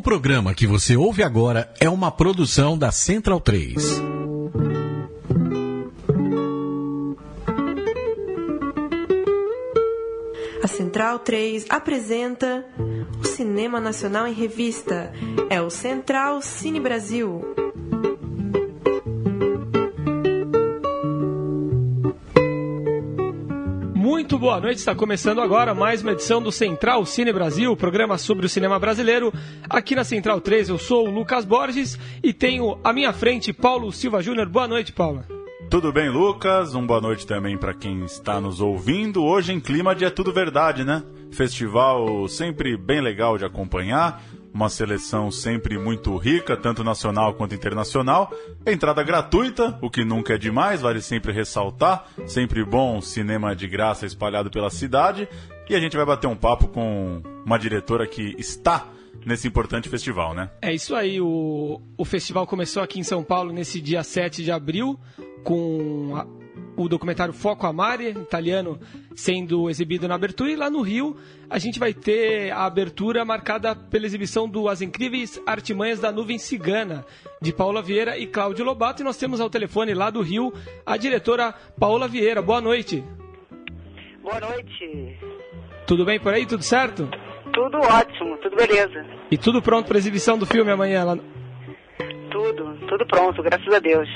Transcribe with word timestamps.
O 0.00 0.02
programa 0.02 0.54
que 0.54 0.66
você 0.66 0.96
ouve 0.96 1.22
agora 1.22 1.70
é 1.78 1.86
uma 1.86 2.10
produção 2.10 2.76
da 2.76 2.90
Central 2.90 3.38
3. 3.38 4.00
A 10.62 10.66
Central 10.66 11.18
3 11.18 11.66
apresenta 11.68 12.64
o 13.20 13.26
Cinema 13.26 13.78
Nacional 13.78 14.26
em 14.26 14.32
Revista. 14.32 15.12
É 15.50 15.60
o 15.60 15.68
Central 15.68 16.40
Cine 16.40 16.80
Brasil. 16.80 17.59
Muito 24.30 24.42
boa 24.42 24.60
noite, 24.60 24.78
está 24.78 24.94
começando 24.94 25.40
agora 25.40 25.74
mais 25.74 26.02
uma 26.02 26.12
edição 26.12 26.40
do 26.40 26.52
Central 26.52 27.04
Cine 27.04 27.32
Brasil, 27.32 27.76
programa 27.76 28.16
sobre 28.16 28.46
o 28.46 28.48
cinema 28.48 28.78
brasileiro. 28.78 29.32
Aqui 29.68 29.96
na 29.96 30.04
Central 30.04 30.40
3 30.40 30.68
eu 30.68 30.78
sou 30.78 31.08
o 31.08 31.10
Lucas 31.10 31.44
Borges 31.44 31.98
e 32.22 32.32
tenho 32.32 32.78
à 32.84 32.92
minha 32.92 33.12
frente 33.12 33.52
Paulo 33.52 33.90
Silva 33.90 34.22
Júnior. 34.22 34.48
Boa 34.48 34.68
noite, 34.68 34.92
Paulo. 34.92 35.24
Tudo 35.68 35.92
bem, 35.92 36.08
Lucas? 36.08 36.76
Um 36.76 36.86
boa 36.86 37.00
noite 37.00 37.26
também 37.26 37.58
para 37.58 37.74
quem 37.74 38.04
está 38.04 38.40
nos 38.40 38.60
ouvindo. 38.60 39.20
Hoje 39.24 39.52
em 39.52 39.58
clima 39.58 39.96
de 39.96 40.04
É 40.04 40.10
Tudo 40.10 40.32
Verdade, 40.32 40.84
né? 40.84 41.02
Festival 41.32 42.28
sempre 42.28 42.76
bem 42.76 43.00
legal 43.00 43.36
de 43.36 43.44
acompanhar, 43.44 44.22
uma 44.52 44.68
seleção 44.68 45.30
sempre 45.30 45.78
muito 45.78 46.16
rica, 46.16 46.56
tanto 46.56 46.82
nacional 46.84 47.34
quanto 47.34 47.54
internacional. 47.54 48.32
Entrada 48.66 49.02
gratuita, 49.02 49.78
o 49.80 49.90
que 49.90 50.04
nunca 50.04 50.34
é 50.34 50.38
demais, 50.38 50.80
vale 50.80 51.00
sempre 51.00 51.32
ressaltar. 51.32 52.06
Sempre 52.26 52.64
bom 52.64 53.00
cinema 53.00 53.54
de 53.54 53.66
graça 53.66 54.06
espalhado 54.06 54.50
pela 54.50 54.70
cidade. 54.70 55.28
E 55.68 55.74
a 55.74 55.80
gente 55.80 55.96
vai 55.96 56.04
bater 56.04 56.26
um 56.26 56.36
papo 56.36 56.66
com 56.68 57.22
uma 57.44 57.58
diretora 57.58 58.06
que 58.06 58.34
está 58.38 58.88
nesse 59.24 59.46
importante 59.46 59.88
festival, 59.88 60.34
né? 60.34 60.50
É 60.60 60.74
isso 60.74 60.94
aí, 60.94 61.20
o, 61.20 61.80
o 61.96 62.04
festival 62.04 62.46
começou 62.46 62.82
aqui 62.82 62.98
em 62.98 63.04
São 63.04 63.22
Paulo 63.22 63.52
nesse 63.52 63.80
dia 63.80 64.02
7 64.02 64.42
de 64.42 64.50
abril, 64.50 64.98
com 65.44 66.14
o 66.84 66.88
documentário 66.88 67.32
Foco 67.32 67.66
Amare, 67.66 68.10
italiano, 68.10 68.78
sendo 69.14 69.68
exibido 69.68 70.08
na 70.08 70.14
abertura. 70.14 70.50
E 70.50 70.56
lá 70.56 70.70
no 70.70 70.80
Rio, 70.82 71.16
a 71.48 71.58
gente 71.58 71.78
vai 71.78 71.92
ter 71.92 72.50
a 72.50 72.64
abertura 72.64 73.24
marcada 73.24 73.74
pela 73.74 74.06
exibição 74.06 74.48
do 74.48 74.68
As 74.68 74.80
Incríveis 74.80 75.40
Artimanhas 75.46 76.00
da 76.00 76.10
Nuvem 76.10 76.38
Cigana, 76.38 77.04
de 77.40 77.52
Paula 77.52 77.82
Vieira 77.82 78.16
e 78.16 78.26
Cláudio 78.26 78.64
Lobato. 78.64 79.02
E 79.02 79.04
nós 79.04 79.16
temos 79.16 79.40
ao 79.40 79.50
telefone 79.50 79.94
lá 79.94 80.10
do 80.10 80.22
Rio 80.22 80.52
a 80.84 80.96
diretora 80.96 81.54
Paula 81.78 82.08
Vieira. 82.08 82.40
Boa 82.40 82.60
noite. 82.60 83.04
Boa 84.22 84.40
noite. 84.40 85.18
Tudo 85.86 86.04
bem 86.04 86.20
por 86.20 86.32
aí? 86.32 86.46
Tudo 86.46 86.62
certo? 86.62 87.08
Tudo 87.52 87.78
ótimo, 87.78 88.36
tudo 88.38 88.56
beleza. 88.56 89.04
E 89.30 89.36
tudo 89.36 89.60
pronto 89.60 89.88
para 89.88 89.98
exibição 89.98 90.38
do 90.38 90.46
filme 90.46 90.70
amanhã 90.70 91.04
lá? 91.04 91.16
Tudo, 92.30 92.76
tudo 92.86 93.06
pronto, 93.06 93.42
graças 93.42 93.74
a 93.74 93.78
Deus. 93.80 94.08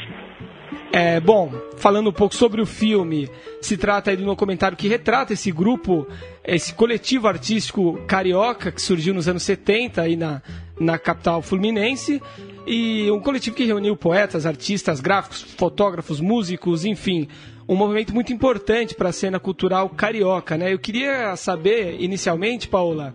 É, 0.92 1.18
bom, 1.18 1.52
falando 1.76 2.10
um 2.10 2.12
pouco 2.12 2.34
sobre 2.34 2.60
o 2.60 2.66
filme, 2.66 3.28
se 3.60 3.76
trata 3.76 4.10
aí 4.10 4.16
de 4.16 4.22
um 4.22 4.26
documentário 4.26 4.76
que 4.76 4.86
retrata 4.86 5.32
esse 5.32 5.50
grupo, 5.50 6.06
esse 6.44 6.72
coletivo 6.72 7.26
artístico 7.26 8.00
carioca 8.06 8.70
que 8.70 8.80
surgiu 8.80 9.12
nos 9.12 9.26
anos 9.26 9.42
70 9.42 10.02
aí 10.02 10.14
na, 10.16 10.40
na 10.78 10.98
capital 10.98 11.42
fluminense. 11.42 12.22
E 12.66 13.10
um 13.10 13.20
coletivo 13.20 13.56
que 13.56 13.64
reuniu 13.64 13.96
poetas, 13.96 14.46
artistas, 14.46 15.00
gráficos, 15.00 15.42
fotógrafos, 15.42 16.20
músicos, 16.20 16.84
enfim, 16.84 17.28
um 17.68 17.74
movimento 17.74 18.14
muito 18.14 18.32
importante 18.32 18.94
para 18.94 19.08
a 19.08 19.12
cena 19.12 19.40
cultural 19.40 19.88
carioca, 19.90 20.56
né? 20.56 20.72
Eu 20.72 20.78
queria 20.78 21.34
saber, 21.36 22.00
inicialmente, 22.00 22.68
Paula, 22.68 23.14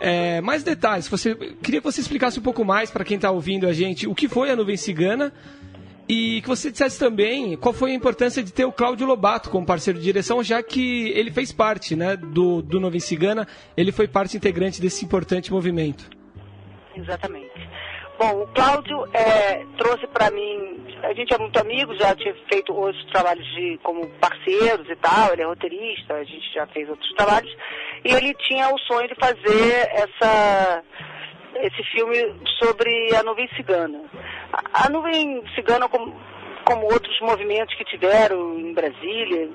é, 0.00 0.40
mais 0.40 0.62
detalhes. 0.62 1.08
Você, 1.08 1.34
queria 1.62 1.80
que 1.80 1.84
você 1.84 2.00
explicasse 2.00 2.38
um 2.38 2.42
pouco 2.42 2.64
mais 2.64 2.90
para 2.90 3.04
quem 3.04 3.14
está 3.16 3.30
ouvindo 3.30 3.66
a 3.66 3.72
gente 3.72 4.08
o 4.08 4.14
que 4.14 4.28
foi 4.28 4.50
a 4.50 4.56
Nuvem 4.56 4.76
Cigana 4.76 5.32
e 6.12 6.42
que 6.42 6.48
você 6.48 6.70
dissesse 6.70 6.98
também 6.98 7.56
qual 7.56 7.72
foi 7.72 7.92
a 7.92 7.94
importância 7.94 8.42
de 8.42 8.52
ter 8.52 8.66
o 8.66 8.72
Cláudio 8.72 9.06
Lobato 9.06 9.48
como 9.48 9.64
parceiro 9.64 9.98
de 9.98 10.04
direção, 10.04 10.42
já 10.42 10.62
que 10.62 11.08
ele 11.12 11.30
fez 11.30 11.52
parte 11.52 11.96
né, 11.96 12.18
do, 12.18 12.60
do 12.60 12.78
Nuvem 12.78 13.00
Cigana, 13.00 13.48
ele 13.74 13.90
foi 13.90 14.06
parte 14.06 14.36
integrante 14.36 14.78
desse 14.78 15.06
importante 15.06 15.50
movimento. 15.50 16.10
Exatamente. 16.94 17.50
Bom, 18.18 18.42
o 18.42 18.46
Cláudio 18.48 19.06
é, 19.14 19.64
trouxe 19.78 20.06
para 20.08 20.30
mim, 20.30 20.84
a 21.02 21.14
gente 21.14 21.32
é 21.32 21.38
muito 21.38 21.58
amigo, 21.58 21.94
já 21.96 22.14
tinha 22.14 22.34
feito 22.52 22.74
outros 22.74 23.02
trabalhos 23.06 23.46
de, 23.54 23.80
como 23.82 24.06
parceiros 24.20 24.86
e 24.90 24.96
tal, 24.96 25.32
ele 25.32 25.40
é 25.40 25.46
roteirista, 25.46 26.12
a 26.12 26.24
gente 26.24 26.52
já 26.52 26.66
fez 26.66 26.90
outros 26.90 27.10
trabalhos, 27.14 27.50
e 28.04 28.12
ele 28.12 28.34
tinha 28.34 28.68
o 28.68 28.78
sonho 28.80 29.08
de 29.08 29.14
fazer 29.14 29.88
essa, 29.92 30.82
esse 31.56 31.82
filme 31.90 32.16
sobre 32.58 33.14
a 33.14 33.22
nuvem 33.22 33.48
cigana. 33.56 34.02
A, 34.72 34.88
nuvem 34.88 35.42
cigana, 35.54 35.88
como, 35.88 36.14
como 36.64 36.84
outros 36.84 37.18
movimentos 37.20 37.74
que 37.74 37.84
tiveram 37.84 38.58
em 38.58 38.72
Brasília, 38.72 39.48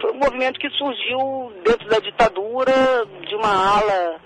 foi 0.00 0.12
um 0.12 0.18
movimento 0.18 0.58
que 0.58 0.70
surgiu 0.70 1.52
dentro 1.64 1.88
da 1.88 1.98
ditadura 1.98 2.72
de 3.26 3.34
uma 3.34 3.78
ala 3.78 4.20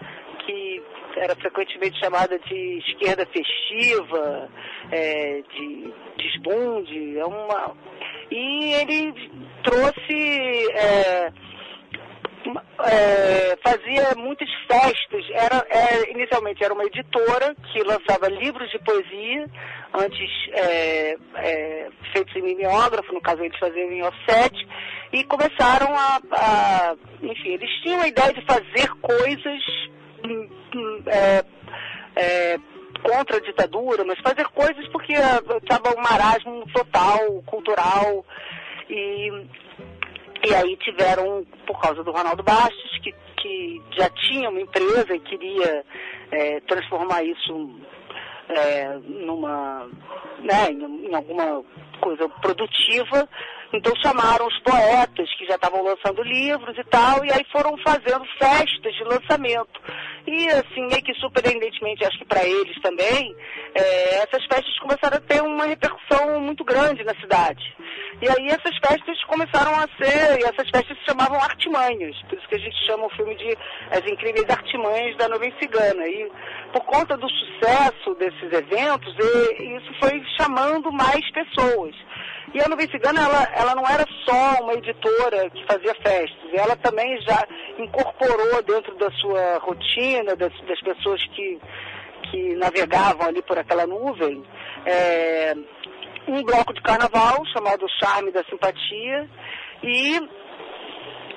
que 0.44 0.82
era 1.16 1.34
frequentemente 1.34 1.98
chamada 1.98 2.38
de 2.38 2.78
esquerda 2.78 3.26
festiva, 3.26 4.48
é, 4.92 5.42
de 5.54 5.92
desbunde, 6.19 7.19
é 7.19 7.25
uma... 7.25 7.75
e 8.31 8.72
ele 8.75 9.15
trouxe, 9.62 10.72
é, 10.75 11.32
é, 12.84 13.56
fazia 13.62 14.14
muitas 14.16 14.48
festas, 14.70 15.24
era, 15.32 15.66
é, 15.68 16.10
inicialmente 16.10 16.62
era 16.62 16.74
uma 16.74 16.84
editora 16.84 17.54
que 17.72 17.82
lançava 17.82 18.28
livros 18.28 18.70
de 18.70 18.78
poesia, 18.80 19.46
antes 19.94 20.30
é, 20.52 21.16
feitos 22.12 22.34
em 22.36 22.42
mimeógrafo, 22.42 23.12
no 23.12 23.20
caso 23.20 23.42
eles 23.42 23.58
faziam 23.58 23.90
em 23.90 24.02
offset, 24.02 24.54
e 25.12 25.24
começaram 25.24 25.92
a, 25.94 26.20
a, 26.32 26.94
enfim, 27.22 27.54
eles 27.54 27.70
tinham 27.82 28.00
a 28.00 28.08
ideia 28.08 28.32
de 28.32 28.44
fazer 28.44 28.88
coisas 29.00 29.62
é, 31.06 31.44
é, 32.16 32.58
contra 33.02 33.36
a 33.36 33.40
ditadura, 33.40 34.04
mas 34.04 34.18
fazer 34.20 34.46
coisas 34.48 34.86
porque 34.88 35.12
estava 35.12 35.94
um 35.96 36.02
marasmo 36.02 36.66
total, 36.72 37.42
cultural. 37.46 38.24
E, 38.88 39.30
e 40.46 40.54
aí 40.54 40.76
tiveram, 40.76 41.44
por 41.66 41.80
causa 41.80 42.04
do 42.04 42.12
Ronaldo 42.12 42.42
Bastos, 42.42 42.98
que, 43.02 43.12
que 43.36 43.82
já 43.96 44.08
tinha 44.10 44.48
uma 44.48 44.60
empresa 44.60 45.14
e 45.14 45.20
queria 45.20 45.84
é, 46.30 46.60
transformar 46.60 47.24
isso 47.24 47.80
é, 48.48 48.96
numa, 49.04 49.88
né, 50.38 50.70
em, 50.70 51.08
em 51.08 51.14
alguma 51.14 51.64
coisa 52.00 52.28
produtiva, 52.28 53.28
então 53.72 53.93
chamaram 54.03 54.47
os 54.47 54.59
poetas 54.60 55.28
que 55.37 55.47
já 55.47 55.56
estavam 55.56 55.82
lançando 55.82 56.22
livros 56.22 56.77
e 56.78 56.84
tal, 56.84 57.25
e 57.25 57.32
aí 57.32 57.44
foram 57.53 57.77
fazendo 57.78 58.25
festas 58.38 58.94
de 58.94 59.04
lançamento. 59.04 59.81
E 60.27 60.49
assim, 60.49 60.87
meio 60.88 61.03
que 61.03 61.15
surpreendentemente, 61.15 62.04
acho 62.04 62.19
que 62.19 62.25
para 62.25 62.44
eles 62.44 62.81
também, 62.81 63.34
é, 63.75 64.16
essas 64.22 64.44
festas 64.47 64.78
começaram 64.78 65.16
a 65.16 65.21
ter 65.21 65.43
uma 65.43 65.66
repercussão 65.66 66.41
muito 66.41 66.65
grande 66.65 67.04
na 67.04 67.15
cidade. 67.21 67.77
E 68.21 68.28
aí 68.28 68.49
essas 68.49 68.77
festas 68.78 69.22
começaram 69.25 69.72
a 69.75 69.87
ser, 70.03 70.41
e 70.41 70.44
essas 70.44 70.69
festas 70.71 70.97
se 70.98 71.04
chamavam 71.04 71.38
artimanhas, 71.38 72.16
por 72.22 72.38
isso 72.38 72.48
que 72.48 72.54
a 72.54 72.59
gente 72.59 72.87
chama 72.87 73.06
o 73.06 73.10
filme 73.10 73.34
de 73.37 73.56
As 73.91 74.10
Incríveis 74.10 74.48
Artimanhas 74.48 75.16
da 75.16 75.28
Nuvem 75.28 75.53
Cigana. 75.60 76.06
E 76.09 76.31
por 76.72 76.84
conta 76.87 77.16
do 77.16 77.28
sucesso 77.28 78.15
desses 78.15 78.53
eventos, 78.53 79.15
e, 79.19 79.77
isso 79.77 79.93
foi 80.00 80.22
chamando 80.38 80.91
mais 80.93 81.31
pessoas. 81.31 81.94
E 82.54 82.60
a 82.60 82.68
Nuvem 82.68 82.88
Cigana, 82.88 83.20
ela, 83.20 83.48
ela 83.54 83.74
não 83.74 83.86
era 83.86 84.04
só 84.24 84.62
uma 84.62 84.74
editora 84.74 85.50
que 85.50 85.64
fazia 85.66 85.94
festas, 85.96 86.54
ela 86.54 86.76
também 86.76 87.20
já 87.22 87.46
incorporou 87.78 88.62
dentro 88.62 88.94
da 88.96 89.10
sua 89.12 89.58
rotina, 89.58 90.36
das, 90.36 90.52
das 90.62 90.80
pessoas 90.80 91.22
que, 91.34 91.60
que 92.30 92.54
navegavam 92.54 93.26
ali 93.26 93.42
por 93.42 93.59
aquela 93.59 93.86
nuvem, 93.86 94.42
é, 94.86 95.54
um 96.28 96.42
bloco 96.42 96.72
de 96.72 96.82
carnaval 96.82 97.44
chamado 97.53 97.86
Charme 98.00 98.30
da 98.30 98.42
Simpatia. 98.44 99.28
E 99.82 100.46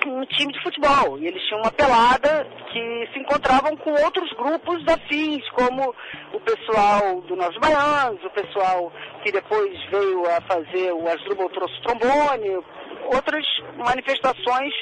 um 0.08 0.24
time 0.26 0.52
de 0.52 0.62
futebol. 0.62 1.18
E 1.18 1.26
eles 1.26 1.42
tinham 1.42 1.60
uma 1.60 1.72
pelada 1.72 2.46
que 2.72 3.08
se 3.12 3.18
encontravam 3.18 3.76
com 3.76 3.90
outros 3.90 4.30
grupos 4.32 4.82
afins, 4.88 5.48
como 5.50 5.94
o 6.32 6.40
pessoal 6.40 7.20
do 7.22 7.36
Novos 7.36 7.56
Baianos, 7.58 8.24
o 8.24 8.30
pessoal 8.30 8.92
que 9.22 9.32
depois 9.32 9.72
veio 9.90 10.24
a 10.26 10.40
fazer 10.42 10.92
o 10.92 11.08
Asdrubal 11.08 11.48
trouxe 11.50 11.82
trombone, 11.82 12.64
outras 13.12 13.44
manifestações 13.76 14.72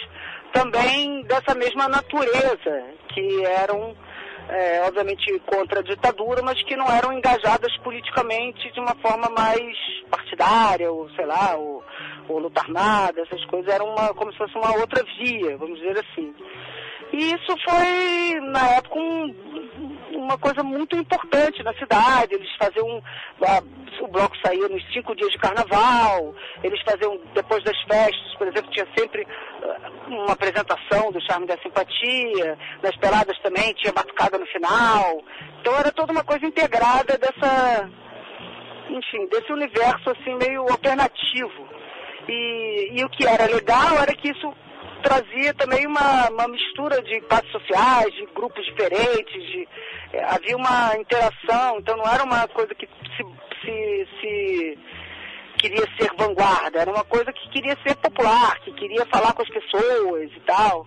também 0.52 1.22
dessa 1.24 1.54
mesma 1.54 1.88
natureza, 1.88 2.84
que 3.12 3.44
eram 3.44 3.94
é, 4.48 4.82
obviamente 4.86 5.38
contra 5.40 5.80
a 5.80 5.82
ditadura, 5.82 6.42
mas 6.42 6.62
que 6.62 6.76
não 6.76 6.86
eram 6.90 7.12
engajadas 7.12 7.76
politicamente 7.78 8.72
de 8.72 8.80
uma 8.80 8.94
forma 8.96 9.28
mais 9.30 9.76
partidária, 10.10 10.90
ou 10.90 11.08
sei 11.10 11.26
lá, 11.26 11.54
ou, 11.56 11.84
ou 12.28 12.38
luta 12.38 12.60
armada, 12.60 13.20
essas 13.20 13.44
coisas 13.46 13.72
eram 13.72 13.86
uma, 13.86 14.14
como 14.14 14.32
se 14.32 14.38
fosse 14.38 14.56
uma 14.56 14.74
outra 14.78 15.04
via, 15.18 15.56
vamos 15.56 15.78
dizer 15.78 15.98
assim. 15.98 16.34
E 17.12 17.32
isso 17.32 17.54
foi, 17.68 18.40
na 18.40 18.68
época, 18.76 18.98
um, 18.98 19.97
uma 20.12 20.38
coisa 20.38 20.62
muito 20.62 20.96
importante 20.96 21.62
na 21.62 21.72
cidade. 21.74 22.34
Eles 22.34 22.48
faziam. 22.56 23.02
A, 23.42 23.62
o 24.02 24.08
bloco 24.08 24.36
saía 24.44 24.68
nos 24.68 24.82
cinco 24.92 25.14
dias 25.16 25.32
de 25.32 25.38
carnaval, 25.38 26.32
eles 26.62 26.80
faziam, 26.82 27.18
depois 27.34 27.64
das 27.64 27.76
festas, 27.82 28.34
por 28.36 28.46
exemplo, 28.46 28.70
tinha 28.70 28.86
sempre 28.96 29.22
uh, 29.22 30.08
uma 30.08 30.32
apresentação 30.34 31.10
do 31.10 31.20
Charme 31.22 31.46
da 31.46 31.58
Simpatia, 31.58 32.56
nas 32.80 32.96
peladas 32.96 33.36
também 33.40 33.74
tinha 33.74 33.92
batucada 33.92 34.38
no 34.38 34.46
final. 34.46 35.20
Então 35.60 35.74
era 35.74 35.90
toda 35.90 36.12
uma 36.12 36.24
coisa 36.24 36.46
integrada 36.46 37.18
dessa. 37.18 37.90
Enfim, 38.88 39.26
desse 39.26 39.52
universo 39.52 40.10
assim 40.10 40.34
meio 40.36 40.62
alternativo. 40.62 41.68
E, 42.28 43.00
e 43.00 43.04
o 43.04 43.10
que 43.10 43.26
era 43.26 43.46
legal 43.46 43.98
era 44.00 44.14
que 44.14 44.30
isso 44.30 44.54
trazia 45.02 45.54
também 45.54 45.86
uma, 45.86 46.28
uma 46.30 46.48
mistura 46.48 47.00
de 47.02 47.20
classes 47.22 47.50
sociais, 47.50 48.12
de 48.14 48.26
grupos 48.34 48.64
diferentes, 48.66 49.42
de, 49.42 49.68
havia 50.26 50.56
uma 50.56 50.96
interação, 50.96 51.78
então 51.78 51.96
não 51.96 52.06
era 52.06 52.24
uma 52.24 52.46
coisa 52.48 52.74
que 52.74 52.86
se, 52.86 53.24
se, 53.60 54.08
se, 54.20 54.78
queria 55.58 55.86
ser 55.98 56.10
vanguarda, 56.16 56.80
era 56.80 56.90
uma 56.90 57.04
coisa 57.04 57.32
que 57.32 57.48
queria 57.50 57.76
ser 57.86 57.96
popular, 57.96 58.58
que 58.60 58.72
queria 58.72 59.04
falar 59.06 59.32
com 59.32 59.42
as 59.42 59.48
pessoas 59.48 60.30
e 60.32 60.40
tal. 60.46 60.86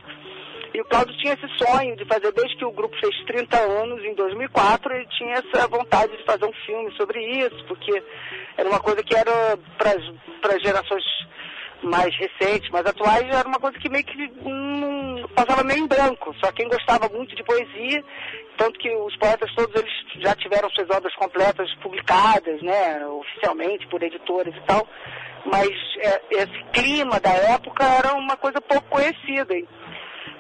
E 0.74 0.80
o 0.80 0.86
Cláudio 0.86 1.18
tinha 1.18 1.34
esse 1.34 1.48
sonho 1.58 1.98
de 1.98 2.06
fazer, 2.06 2.32
desde 2.32 2.56
que 2.56 2.64
o 2.64 2.72
grupo 2.72 2.96
fez 2.98 3.14
30 3.26 3.58
anos, 3.60 4.02
em 4.06 4.16
2004, 4.16 4.94
ele 4.94 5.08
tinha 5.18 5.34
essa 5.34 5.68
vontade 5.68 6.16
de 6.16 6.24
fazer 6.24 6.46
um 6.46 6.54
filme 6.66 6.90
sobre 6.96 7.20
isso, 7.20 7.66
porque 7.68 8.02
era 8.58 8.70
uma 8.70 8.80
coisa 8.80 9.04
que 9.04 9.14
era 9.14 9.58
para 9.78 10.60
gerações 10.60 11.04
mais 11.84 12.16
recentes, 12.16 12.70
mais 12.70 12.86
atuais, 12.86 13.28
era 13.28 13.48
uma 13.48 13.60
coisa 13.60 13.78
que 13.80 13.90
meio 13.90 14.04
que 14.04 14.32
hum, 14.46 15.26
passava 15.36 15.64
meio 15.64 15.84
em 15.84 15.88
branco. 15.88 16.34
Só 16.44 16.52
quem 16.52 16.68
gostava 16.68 17.10
muito 17.10 17.36
de 17.36 17.44
poesia, 17.44 18.04
tanto 18.58 18.80
que 18.80 18.94
os 18.94 19.16
poetas 19.18 19.54
todos 19.56 19.76
eles 19.76 19.92
já 20.20 20.36
tiveram 20.36 20.70
suas 20.70 20.90
obras 20.90 21.14
completas 21.16 21.74
publicadas, 21.82 22.62
né, 22.62 23.06
oficialmente 23.08 23.88
por 23.88 24.02
editoras 24.04 24.56
e 24.56 24.62
tal, 24.62 24.88
mas 25.46 25.70
é, 25.98 26.22
esse 26.32 26.64
clima 26.74 27.20
da 27.20 27.32
época 27.32 27.84
era 27.84 28.14
uma 28.14 28.38
coisa 28.38 28.62
pouco 28.62 28.88
conhecida. 28.90 29.56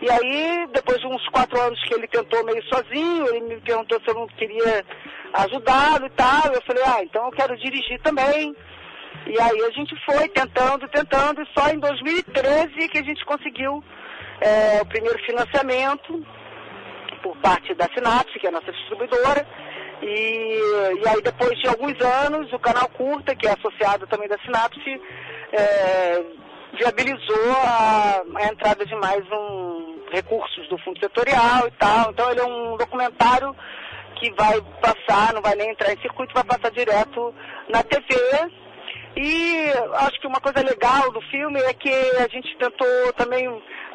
E 0.01 0.09
aí, 0.09 0.67
depois 0.73 0.99
de 0.99 1.05
uns 1.05 1.27
quatro 1.29 1.59
anos 1.61 1.79
que 1.83 1.93
ele 1.93 2.07
tentou 2.07 2.43
meio 2.43 2.63
sozinho, 2.63 3.27
ele 3.27 3.41
me 3.41 3.61
perguntou 3.61 3.99
se 4.01 4.09
eu 4.09 4.15
não 4.15 4.27
queria 4.29 4.83
ajudá-lo 5.31 6.07
e 6.07 6.09
tal. 6.11 6.51
Eu 6.51 6.61
falei, 6.63 6.83
ah, 6.88 7.03
então 7.03 7.25
eu 7.25 7.31
quero 7.31 7.55
dirigir 7.57 8.01
também. 8.01 8.55
E 9.27 9.39
aí 9.39 9.61
a 9.63 9.69
gente 9.71 9.95
foi 10.05 10.27
tentando, 10.29 10.87
tentando, 10.89 11.41
e 11.41 11.47
só 11.57 11.69
em 11.69 11.79
2013 11.79 12.89
que 12.89 12.97
a 12.97 13.03
gente 13.03 13.23
conseguiu 13.25 13.83
é, 14.41 14.81
o 14.81 14.85
primeiro 14.85 15.17
financiamento 15.19 16.25
por 17.21 17.37
parte 17.37 17.73
da 17.75 17.87
Sinapse, 17.93 18.39
que 18.39 18.47
é 18.47 18.49
a 18.49 18.53
nossa 18.53 18.71
distribuidora. 18.71 19.47
E, 20.01 20.97
e 21.03 21.07
aí 21.07 21.21
depois 21.21 21.57
de 21.59 21.67
alguns 21.67 21.99
anos, 22.01 22.51
o 22.51 22.59
canal 22.59 22.89
Curta, 22.89 23.35
que 23.35 23.47
é 23.47 23.51
associado 23.51 24.07
também 24.07 24.27
da 24.27 24.37
Sinapse, 24.39 25.01
é, 25.53 26.23
viabilizou 26.77 27.51
a, 27.63 28.23
a, 28.35 28.45
entrada 28.51 28.85
de 28.85 28.95
mais 28.95 29.23
um 29.31 30.01
recursos 30.11 30.67
do 30.67 30.77
fundo 30.79 30.99
setorial 30.99 31.67
e 31.67 31.71
tal. 31.71 32.11
Então 32.11 32.31
ele 32.31 32.39
é 32.39 32.45
um 32.45 32.77
documentário 32.77 33.55
que 34.15 34.31
vai 34.33 34.59
passar, 34.81 35.33
não 35.33 35.41
vai 35.41 35.55
nem 35.55 35.69
entrar 35.69 35.93
em 35.93 36.01
circuito, 36.01 36.33
vai 36.33 36.43
passar 36.43 36.71
direto 36.71 37.33
na 37.69 37.83
TV 37.83 38.15
e 39.15 39.71
acho 39.95 40.19
que 40.19 40.27
uma 40.27 40.39
coisa 40.39 40.61
legal 40.61 41.11
do 41.11 41.21
filme 41.21 41.59
é 41.61 41.73
que 41.73 41.89
a 41.89 42.27
gente 42.29 42.55
tentou 42.57 43.13
também 43.17 43.45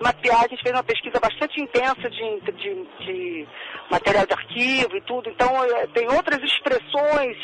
mapear, 0.00 0.44
a 0.44 0.48
gente 0.48 0.62
fez 0.62 0.74
uma 0.74 0.84
pesquisa 0.84 1.18
bastante 1.18 1.60
intensa 1.60 2.10
de, 2.10 2.40
de, 2.40 2.86
de 3.04 3.48
material 3.90 4.26
de 4.26 4.34
arquivo 4.34 4.96
e 4.96 5.00
tudo, 5.02 5.30
então 5.30 5.48
é, 5.64 5.86
tem 5.88 6.06
outras 6.08 6.42
expressões 6.42 7.36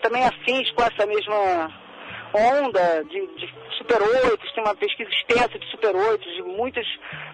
também 0.00 0.24
afins 0.24 0.70
com 0.72 0.82
essa 0.82 1.06
mesma 1.06 1.87
onda 2.34 3.04
de, 3.04 3.26
de 3.36 3.54
Super 3.78 4.02
8, 4.02 4.54
tem 4.54 4.64
uma 4.64 4.74
pesquisa 4.74 5.10
extensa 5.10 5.58
de 5.58 5.70
Super 5.70 5.94
8, 5.94 6.24
de 6.34 6.42
muitas, 6.42 6.86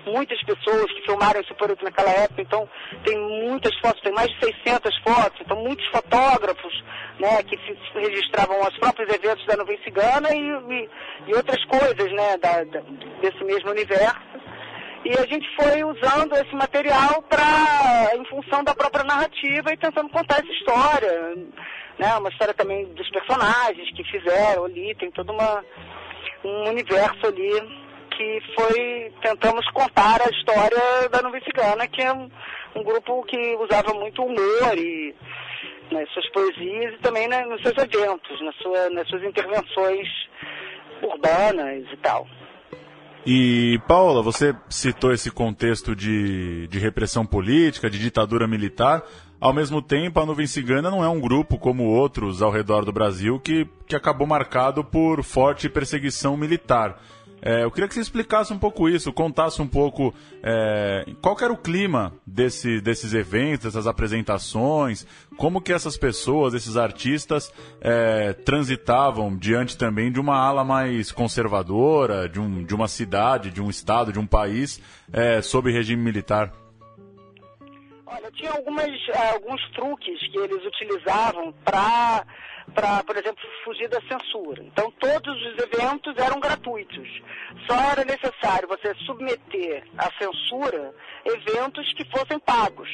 muitas 0.07 0.41
pessoas 0.45 0.93
que 0.93 1.03
filmaram 1.03 1.43
Super 1.45 1.71
8 1.71 1.85
naquela 1.85 2.11
época, 2.11 2.43
então 2.43 2.69
tem 3.05 3.19
muitas 3.19 3.75
fotos, 3.81 4.03
tem 4.03 4.13
mais 4.13 4.29
de 4.29 4.39
600 4.45 4.99
fotos, 4.99 5.41
então 5.41 5.57
muitos 5.57 5.87
fotógrafos 5.89 6.85
né, 7.19 7.43
que 7.43 7.57
registravam 7.95 8.61
os 8.61 8.79
próprios 8.79 9.13
eventos 9.13 9.45
da 9.47 9.57
Nuvem 9.57 9.79
Cigana 9.83 10.29
e, 10.35 10.39
e, 10.39 10.91
e 11.29 11.35
outras 11.35 11.65
coisas 11.65 12.13
né, 12.13 12.37
da, 12.39 12.65
da, 12.65 12.81
desse 13.21 13.43
mesmo 13.45 13.71
universo. 13.71 14.35
E 15.05 15.11
a 15.19 15.27
gente 15.27 15.47
foi 15.55 15.85
usando 15.85 16.33
esse 16.35 16.55
material 16.55 17.21
para, 17.29 18.17
em 18.17 18.25
função 18.25 18.65
da 18.65 18.75
própria 18.75 19.05
narrativa 19.05 19.71
e 19.71 19.77
tentando 19.77 20.09
contar 20.09 20.37
essa 20.37 20.53
história. 20.53 21.37
Né? 21.99 22.17
Uma 22.17 22.29
história 22.29 22.55
também 22.55 22.87
dos 22.95 23.09
personagens 23.11 23.91
que 23.95 24.05
fizeram 24.05 24.65
ali, 24.65 24.95
tem 24.97 25.11
todo 25.11 25.33
uma, 25.33 25.65
um 26.45 26.69
universo 26.71 27.27
ali 27.27 27.85
que 28.17 28.41
foi, 28.55 29.13
tentamos 29.23 29.69
contar 29.71 30.21
a 30.23 30.31
história 30.31 31.09
da 31.11 31.23
Nuvem 31.23 31.43
Cigana, 31.43 31.87
que 31.89 32.01
é 32.03 32.13
um, 32.13 32.31
um 32.77 32.83
grupo 32.83 33.25
que 33.25 33.57
usava 33.57 33.93
muito 33.95 34.23
humor 34.23 34.77
e 34.77 35.15
nas 35.91 36.09
suas 36.13 36.29
poesias 36.31 36.95
e 36.95 36.99
também 36.99 37.29
né, 37.29 37.45
nos 37.45 37.61
seus 37.63 37.77
eventos, 37.77 38.41
na 38.41 38.53
sua, 38.53 38.91
nas 38.91 39.09
suas 39.09 39.23
intervenções 39.23 40.09
urbanas 41.03 41.85
e 41.93 41.97
tal. 41.99 42.27
E, 43.27 43.81
Paula, 43.89 44.23
você 44.23 44.55
citou 44.69 45.13
esse 45.13 45.31
contexto 45.31 45.97
de, 45.97 46.67
de 46.69 46.79
repressão 46.79 47.25
política, 47.25 47.89
de 47.89 47.99
ditadura 47.99 48.47
militar. 48.47 49.03
Ao 49.45 49.53
mesmo 49.53 49.83
tempo, 49.83 50.19
a 50.19 50.25
Nuvem 50.25 50.47
Cigana 50.47 50.91
não 50.91 51.05
é 51.05 51.09
um 51.11 51.21
grupo 51.21 51.59
como 51.59 51.85
outros 51.85 52.41
ao 52.41 52.51
redor 52.51 52.83
do 52.87 52.91
Brasil 52.91 53.39
que, 53.39 53.69
que 53.87 53.95
acabou 53.95 54.27
marcado 54.27 54.83
por 54.83 55.23
forte 55.23 55.69
perseguição 55.69 56.35
militar. 56.35 56.99
É, 57.43 57.63
eu 57.63 57.71
queria 57.71 57.87
que 57.87 57.93
você 57.93 58.01
explicasse 58.01 58.55
um 58.55 58.59
pouco 58.59 58.89
isso, 58.89 59.13
contasse 59.13 59.61
um 59.61 59.67
pouco 59.67 60.15
é, 60.43 61.05
qual 61.21 61.37
era 61.43 61.53
o 61.53 61.59
clima 61.59 62.15
desse, 62.27 62.81
desses 62.81 63.13
eventos, 63.13 63.67
dessas 63.67 63.87
apresentações, 63.87 65.07
como 65.37 65.61
que 65.61 65.75
essas 65.75 65.99
pessoas, 65.99 66.55
esses 66.55 66.79
artistas, 66.79 67.53
é, 67.83 68.33
transitavam 68.33 69.37
diante 69.37 69.77
também 69.77 70.11
de 70.11 70.19
uma 70.19 70.39
ala 70.39 70.65
mais 70.65 71.13
conservadora, 71.13 72.31
de, 72.31 72.41
um, 72.41 72.65
de 72.65 72.75
uma 72.75 72.89
cidade, 72.89 73.51
de 73.51 73.61
um 73.61 73.69
estado, 73.69 74.11
de 74.11 74.19
um 74.19 74.27
país, 74.27 74.81
é, 75.13 75.43
sob 75.43 75.71
regime 75.71 76.03
militar. 76.03 76.64
Olha, 78.17 78.31
tinha 78.31 78.53
algumas, 78.53 78.87
alguns 79.33 79.71
truques 79.71 80.21
que 80.29 80.39
eles 80.39 80.65
utilizavam 80.65 81.53
para 81.65 82.25
para, 82.73 83.05
por 83.05 83.17
exemplo, 83.17 83.43
fugir 83.63 83.89
da 83.89 84.01
censura. 84.03 84.63
Então, 84.63 84.91
todos 84.93 85.37
os 85.43 85.59
eventos 85.59 86.17
eram 86.17 86.41
gratuitos. 86.41 87.09
Só 87.67 87.75
era 87.93 88.05
necessário 88.05 88.67
você 88.67 88.95
submeter 89.05 89.85
à 89.99 90.11
censura 90.19 90.95
eventos 91.25 91.93
que 91.93 92.05
fossem 92.07 92.39
pagos. 92.39 92.89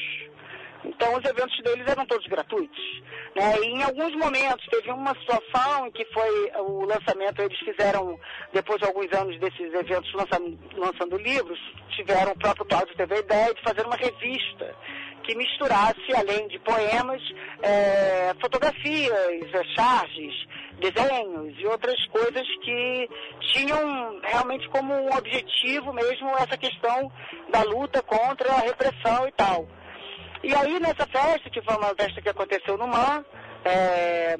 Então, 0.83 1.15
os 1.15 1.23
eventos 1.23 1.57
deles 1.63 1.87
eram 1.87 2.05
todos 2.05 2.27
gratuitos. 2.27 3.01
Né? 3.35 3.59
E 3.61 3.65
em 3.67 3.83
alguns 3.83 4.13
momentos, 4.15 4.65
teve 4.67 4.91
uma 4.91 5.15
situação 5.15 5.87
em 5.87 5.91
que 5.91 6.05
foi 6.05 6.51
o 6.57 6.85
lançamento, 6.85 7.41
eles 7.41 7.59
fizeram, 7.59 8.19
depois 8.51 8.79
de 8.79 8.85
alguns 8.85 9.11
anos 9.13 9.39
desses 9.39 9.73
eventos 9.73 10.11
lançando, 10.13 10.59
lançando 10.75 11.17
livros, 11.17 11.59
tiveram 11.91 12.33
o 12.33 12.37
próprio 12.37 12.65
Cláudio 12.65 12.95
a 12.99 13.19
ideia 13.19 13.53
de 13.53 13.61
fazer 13.61 13.85
uma 13.85 13.95
revista 13.95 14.75
que 15.21 15.35
misturasse, 15.35 16.13
além 16.15 16.47
de 16.47 16.59
poemas, 16.59 17.21
é, 17.61 18.33
fotografias, 18.41 19.53
é, 19.53 19.63
charges, 19.75 20.33
desenhos 20.79 21.53
e 21.59 21.65
outras 21.67 22.03
coisas 22.07 22.47
que 22.63 23.09
tinham 23.53 24.19
realmente 24.23 24.67
como 24.69 24.93
um 24.93 25.15
objetivo 25.15 25.93
mesmo 25.93 26.29
essa 26.37 26.57
questão 26.57 27.11
da 27.49 27.63
luta 27.63 28.01
contra 28.01 28.51
a 28.51 28.59
repressão 28.59 29.27
e 29.27 29.31
tal. 29.33 29.67
E 30.43 30.53
aí 30.55 30.79
nessa 30.79 31.05
festa, 31.05 31.49
que 31.49 31.61
foi 31.61 31.75
uma 31.75 31.93
festa 31.95 32.21
que 32.21 32.29
aconteceu 32.29 32.77
no 32.77 32.87
MAN, 32.87 33.23
é, 33.63 34.35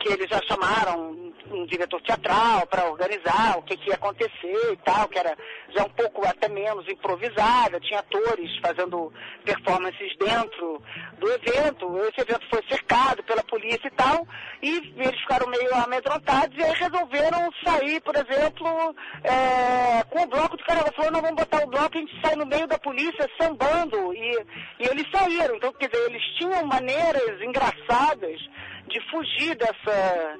que 0.00 0.08
eles 0.12 0.28
já 0.28 0.40
chamaram 0.42 1.28
um 1.50 1.66
diretor 1.66 2.00
teatral 2.02 2.66
para 2.66 2.90
organizar 2.90 3.58
o 3.58 3.62
que, 3.62 3.76
que 3.76 3.88
ia 3.88 3.94
acontecer 3.94 4.72
e 4.72 4.76
tal, 4.84 5.08
que 5.08 5.18
era 5.18 5.36
já 5.74 5.84
um 5.84 5.90
pouco 5.90 6.26
até 6.26 6.48
menos 6.48 6.86
improvisada, 6.88 7.80
tinha 7.80 8.00
atores 8.00 8.50
fazendo 8.60 9.12
performances 9.44 10.16
dentro 10.18 10.82
do 11.18 11.30
evento. 11.32 11.98
Esse 12.00 12.20
evento 12.20 12.46
foi 12.50 12.62
cercado 12.68 13.22
pela 13.24 13.42
polícia 13.44 13.86
e 13.86 13.90
tal, 13.90 14.26
e 14.62 14.92
eles 14.96 15.20
ficaram 15.20 15.48
meio 15.48 15.74
amedrontados 15.74 16.56
e 16.56 16.62
aí 16.62 16.72
resolveram 16.72 17.50
sair, 17.64 18.00
por 18.00 18.14
exemplo, 18.14 18.94
é, 19.24 20.04
com 20.04 20.22
o 20.22 20.26
bloco 20.26 20.56
de 20.56 20.64
carnaval. 20.64 20.92
Falou, 20.94 21.12
não, 21.12 21.22
vamos 21.22 21.36
botar 21.36 21.64
o 21.64 21.68
bloco, 21.68 21.96
a 21.96 22.00
gente 22.00 22.20
sai 22.20 22.36
no 22.36 22.46
meio 22.46 22.66
da 22.66 22.78
polícia 22.78 23.28
sambando. 23.40 24.12
E, 24.14 24.46
e 24.80 24.88
eles 24.88 25.06
saíram. 25.10 25.56
Então, 25.56 25.72
quer 25.72 25.88
dizer, 25.88 26.10
eles 26.10 26.22
tinham 26.38 26.64
maneiras 26.66 27.40
engraçadas 27.40 28.40
de 28.88 29.00
fugir 29.10 29.54
dessa 29.56 30.38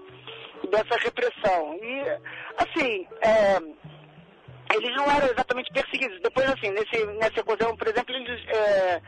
dessa 0.71 0.97
repressão. 0.99 1.79
E, 1.83 2.03
assim, 2.59 3.07
é, 3.23 3.59
eles 4.75 4.97
não 4.97 5.05
eram 5.05 5.27
exatamente 5.29 5.73
perseguidos. 5.73 6.21
Depois, 6.21 6.49
assim, 6.51 6.71
nesse, 6.71 7.07
nessa 7.19 7.41
ocasião, 7.41 7.77
por 7.77 7.89
exemplo, 7.89 8.15
eles, 8.15 8.47
é, 8.49 9.03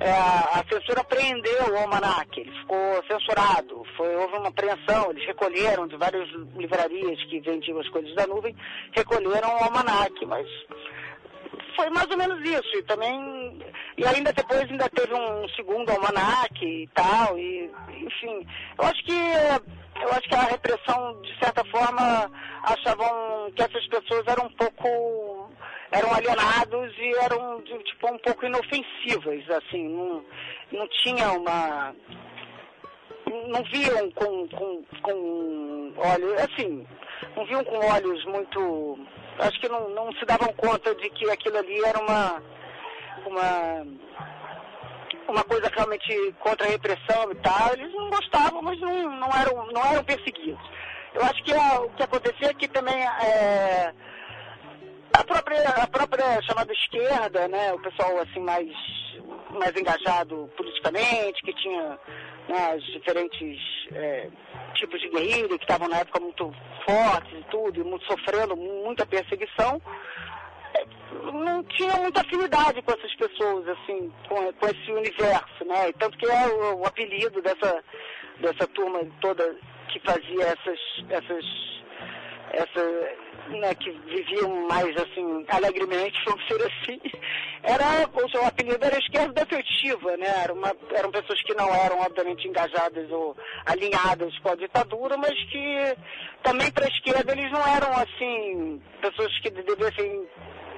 é, 0.00 0.10
a 0.10 0.64
censura 0.70 1.04
prendeu 1.04 1.72
o 1.72 1.76
almanac, 1.76 2.40
ele 2.40 2.52
ficou 2.60 3.04
censurado, 3.10 3.84
foi, 3.96 4.14
houve 4.16 4.36
uma 4.36 4.48
apreensão, 4.48 5.10
eles 5.10 5.26
recolheram 5.26 5.86
de 5.86 5.96
várias 5.96 6.28
livrarias 6.56 7.22
que 7.24 7.40
vendiam 7.40 7.78
as 7.78 7.88
coisas 7.88 8.14
da 8.14 8.26
nuvem, 8.26 8.56
recolheram 8.92 9.48
o 9.50 9.64
almanac, 9.64 10.24
mas 10.26 10.46
foi 11.74 11.90
mais 11.90 12.08
ou 12.10 12.16
menos 12.16 12.40
isso. 12.40 12.76
E 12.76 12.82
também. 12.82 13.58
E 13.96 14.06
ainda 14.06 14.32
depois 14.32 14.70
ainda 14.70 14.88
teve 14.90 15.14
um 15.14 15.48
segundo 15.50 15.90
almanac 15.90 16.64
e 16.64 16.88
tal. 16.94 17.38
E, 17.38 17.70
enfim. 18.00 18.46
Eu 18.78 18.84
acho 18.84 19.04
que. 19.04 19.12
Eu 20.02 20.08
acho 20.08 20.22
que 20.22 20.34
a 20.34 20.42
repressão, 20.42 21.20
de 21.22 21.38
certa 21.38 21.64
forma, 21.66 22.30
achavam 22.62 23.52
que 23.54 23.62
essas 23.62 23.86
pessoas 23.88 24.26
eram 24.26 24.46
um 24.46 24.52
pouco. 24.56 25.50
eram 25.92 26.12
alienados 26.12 26.92
e 26.98 27.14
eram 27.22 27.60
tipo 27.62 28.12
um 28.12 28.18
pouco 28.18 28.46
inofensivas, 28.46 29.48
assim, 29.50 29.88
não, 29.88 30.24
não 30.72 30.88
tinha 30.88 31.30
uma. 31.32 31.94
não 33.48 33.62
viam 33.64 34.10
com, 34.12 34.48
com, 34.48 34.82
com 35.02 35.92
olhos, 35.96 36.40
assim, 36.40 36.86
não 37.36 37.44
viam 37.46 37.62
com 37.64 37.76
olhos 37.86 38.24
muito 38.24 38.98
acho 39.38 39.60
que 39.60 39.68
não, 39.68 39.88
não 39.90 40.12
se 40.12 40.24
davam 40.24 40.52
conta 40.54 40.94
de 40.94 41.08
que 41.10 41.28
aquilo 41.30 41.58
ali 41.58 41.84
era 41.84 41.98
uma, 41.98 42.42
uma, 43.26 43.86
uma 45.28 45.44
coisa 45.44 45.70
realmente 45.74 46.34
contra 46.40 46.66
a 46.66 46.70
repressão 46.70 47.30
e 47.30 47.34
tal. 47.36 47.72
Eles 47.72 47.92
não 47.94 48.10
gostavam, 48.10 48.62
mas 48.62 48.78
não, 48.80 49.16
não, 49.16 49.28
eram, 49.28 49.66
não 49.72 49.84
eram 49.92 50.04
perseguidos. 50.04 50.62
Eu 51.14 51.22
acho 51.22 51.42
que 51.44 51.52
a, 51.52 51.80
o 51.80 51.90
que 51.90 52.02
acontecia 52.02 52.50
é 52.50 52.54
que 52.54 52.68
também 52.68 52.94
é, 52.94 53.92
a, 55.12 55.24
própria, 55.24 55.68
a 55.68 55.86
própria 55.86 56.40
chamada 56.42 56.72
esquerda, 56.72 57.48
né, 57.48 57.72
o 57.72 57.78
pessoal 57.80 58.18
assim 58.20 58.40
mais, 58.40 58.68
mais 59.50 59.76
engajado 59.76 60.50
politicamente, 60.56 61.42
que 61.42 61.52
tinha 61.54 61.98
né, 62.48 62.72
as 62.74 62.82
diferentes 62.84 63.60
é, 63.92 64.28
tipos 64.74 65.00
de 65.00 65.08
guerrilha 65.08 65.58
que 65.58 65.64
estavam 65.64 65.88
na 65.88 65.98
época 65.98 66.20
muito 66.20 66.52
fortes 66.84 67.32
e 67.38 67.44
tudo, 67.50 67.80
e 67.80 67.84
muito, 67.84 68.04
sofrendo 68.06 68.56
muita 68.56 69.06
perseguição, 69.06 69.80
não 71.32 71.62
tinha 71.64 71.94
muita 71.96 72.20
afinidade 72.20 72.82
com 72.82 72.92
essas 72.92 73.14
pessoas, 73.14 73.68
assim, 73.68 74.12
com, 74.28 74.52
com 74.52 74.66
esse 74.66 74.92
universo, 74.92 75.64
né? 75.64 75.88
E 75.88 75.92
tanto 75.94 76.16
que 76.18 76.26
é 76.26 76.46
o, 76.48 76.80
o, 76.80 76.86
apelido 76.86 77.40
dessa, 77.42 77.84
dessa 78.40 78.66
turma 78.68 79.00
toda 79.20 79.54
que 79.88 80.00
fazia 80.00 80.44
essas, 80.44 80.80
essas, 81.10 81.44
essa, 82.52 82.82
né, 83.48 83.74
que 83.74 83.90
viviam 83.90 84.66
mais 84.68 84.94
assim, 84.96 85.44
alegremente, 85.48 86.22
vamos 86.24 86.46
dizer 86.46 86.66
assim, 86.66 87.00
era, 87.62 88.08
o 88.12 88.30
seu 88.30 88.44
apelido 88.44 88.84
era 88.84 88.98
esquerda 88.98 89.44
defetiva, 89.44 90.16
né? 90.16 90.26
Era 90.42 90.52
uma, 90.52 90.74
eram 90.92 91.10
pessoas 91.10 91.42
que 91.42 91.54
não 91.54 91.72
eram, 91.74 92.00
obviamente, 92.00 92.46
engajadas 92.46 93.10
ou 93.10 93.36
alinhadas 93.64 94.36
com 94.40 94.50
a 94.50 94.56
ditadura, 94.56 95.16
mas 95.16 95.34
que 95.50 95.96
também 96.42 96.70
para 96.72 96.84
a 96.84 96.88
esquerda 96.88 97.32
eles 97.32 97.50
não 97.50 97.66
eram, 97.66 97.92
assim, 97.94 98.82
pessoas 99.00 99.38
que 99.40 99.50
devessem 99.50 100.26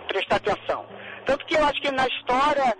prestar 0.09 0.37
atenção. 0.37 0.87
Tanto 1.27 1.45
que 1.47 1.55
eu 1.55 1.65
acho 1.65 1.81
que 1.81 1.91
na 1.91 2.07
história 2.07 2.77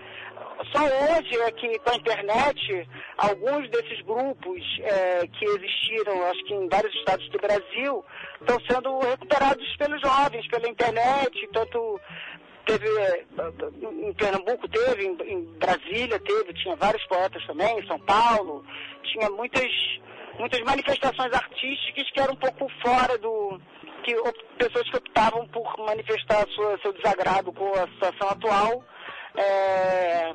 só 0.73 0.85
hoje 0.85 1.37
é 1.43 1.51
que 1.53 1.79
com 1.81 1.91
a 1.91 1.97
internet, 1.97 2.89
alguns 3.19 3.69
desses 3.71 4.01
grupos 4.03 4.63
é, 4.83 5.27
que 5.27 5.45
existiram, 5.45 6.27
acho 6.27 6.45
que 6.45 6.55
em 6.55 6.69
vários 6.69 6.95
estados 6.95 7.29
do 7.31 7.39
Brasil, 7.39 8.05
estão 8.41 8.59
sendo 8.69 8.99
recuperados 9.01 9.77
pelos 9.77 10.01
jovens, 10.01 10.47
pela 10.49 10.69
internet, 10.69 11.49
tanto 11.53 12.01
teve 12.67 12.87
em 13.83 14.13
Pernambuco 14.15 14.69
teve, 14.69 15.07
em, 15.07 15.17
em, 15.31 15.45
Brasília 15.59 16.19
teve, 16.21 16.55
tinha 16.55 16.77
vários 16.77 17.05
poetas 17.07 17.45
também, 17.47 17.79
em 17.79 17.87
São 17.87 17.99
Paulo, 18.01 18.65
tinha 19.03 19.29
muitas, 19.31 19.71
muitas 20.39 20.61
manifestações 20.61 21.33
artísticas 21.33 22.11
que 22.11 22.21
eram 22.21 22.35
um 22.35 22.37
pouco 22.37 22.69
fora 22.83 23.19
do. 23.19 23.61
que 24.03 24.15
pessoas 24.59 24.89
que 24.91 24.97
optavam 24.97 25.47
por 25.49 25.77
manifestar 25.79 26.47
sua, 26.49 26.79
seu 26.79 26.93
desagrado 26.95 27.53
com 27.53 27.71
a 27.73 27.87
situação 27.89 28.29
atual 28.31 28.85
é, 29.37 30.35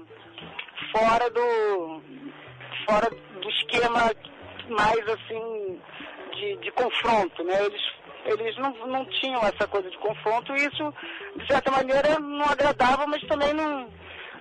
fora 0.92 1.30
do 1.30 2.02
fora 2.86 3.10
do 3.10 3.50
esquema 3.50 4.12
mais 4.70 5.08
assim 5.08 5.80
de, 6.36 6.58
de 6.58 6.72
confronto, 6.72 7.44
né? 7.44 7.66
Eles 7.66 8.00
eles 8.26 8.58
não, 8.58 8.72
não 8.88 9.06
tinham 9.06 9.42
essa 9.42 9.68
coisa 9.68 9.90
de 9.90 9.98
confronto 9.98 10.54
e 10.54 10.66
isso, 10.66 10.94
de 11.36 11.48
certa 11.48 11.72
maneira, 11.72 12.20
não 12.20 12.46
agradava, 12.46 13.08
mas 13.08 13.22
também 13.24 13.54
não, 13.54 13.90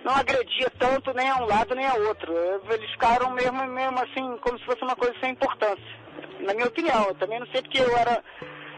não 0.05 0.15
agredia 0.15 0.71
tanto 0.79 1.15
nem 1.15 1.29
a 1.29 1.37
um 1.37 1.47
lado 1.47 1.75
nem 1.75 1.87
a 1.87 1.95
outro. 1.95 2.35
Eles 2.71 2.91
ficaram 2.91 3.31
mesmo, 3.31 3.65
mesmo 3.67 3.99
assim, 4.01 4.37
como 4.39 4.59
se 4.59 4.65
fosse 4.65 4.83
uma 4.83 4.97
coisa 4.97 5.15
sem 5.21 5.31
importância. 5.31 5.99
Na 6.41 6.55
minha 6.55 6.67
opinião, 6.67 7.09
eu 7.09 7.15
também 7.15 7.39
não 7.39 7.47
sei 7.49 7.63
porque 7.63 7.79
eu 7.79 7.97
era 7.97 8.23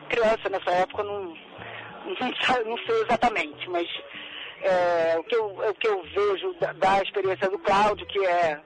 criança 0.09 0.49
nessa 0.51 0.71
época, 0.71 1.03
não, 1.03 1.23
não, 1.25 1.35
não 2.67 2.79
sei 2.87 3.03
exatamente, 3.03 3.71
mas 3.71 3.89
é, 4.63 5.19
o, 5.19 5.25
que 5.25 5.35
eu, 5.35 5.47
o 5.47 5.75
que 5.75 5.89
eu 5.89 6.03
vejo 6.03 6.55
da, 6.61 6.73
da 6.73 7.03
experiência 7.03 7.49
do 7.49 7.59
Cláudio, 7.59 8.07
que 8.07 8.19
é 8.27 8.61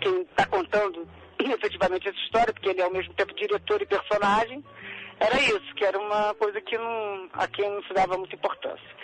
quem 0.00 0.22
está 0.22 0.46
contando 0.46 1.06
efetivamente 1.38 2.08
essa 2.08 2.18
história, 2.18 2.52
porque 2.52 2.68
ele 2.68 2.80
é 2.80 2.84
ao 2.84 2.92
mesmo 2.92 3.12
tempo 3.14 3.34
diretor 3.34 3.80
e 3.82 3.86
personagem, 3.86 4.62
era 5.20 5.40
isso, 5.40 5.74
que 5.76 5.84
era 5.84 5.98
uma 5.98 6.34
coisa 6.34 6.60
que 6.60 6.76
não, 6.76 7.28
a 7.32 7.46
quem 7.46 7.70
não 7.70 7.82
se 7.84 7.94
dava 7.94 8.18
muita 8.18 8.34
importância. 8.34 8.94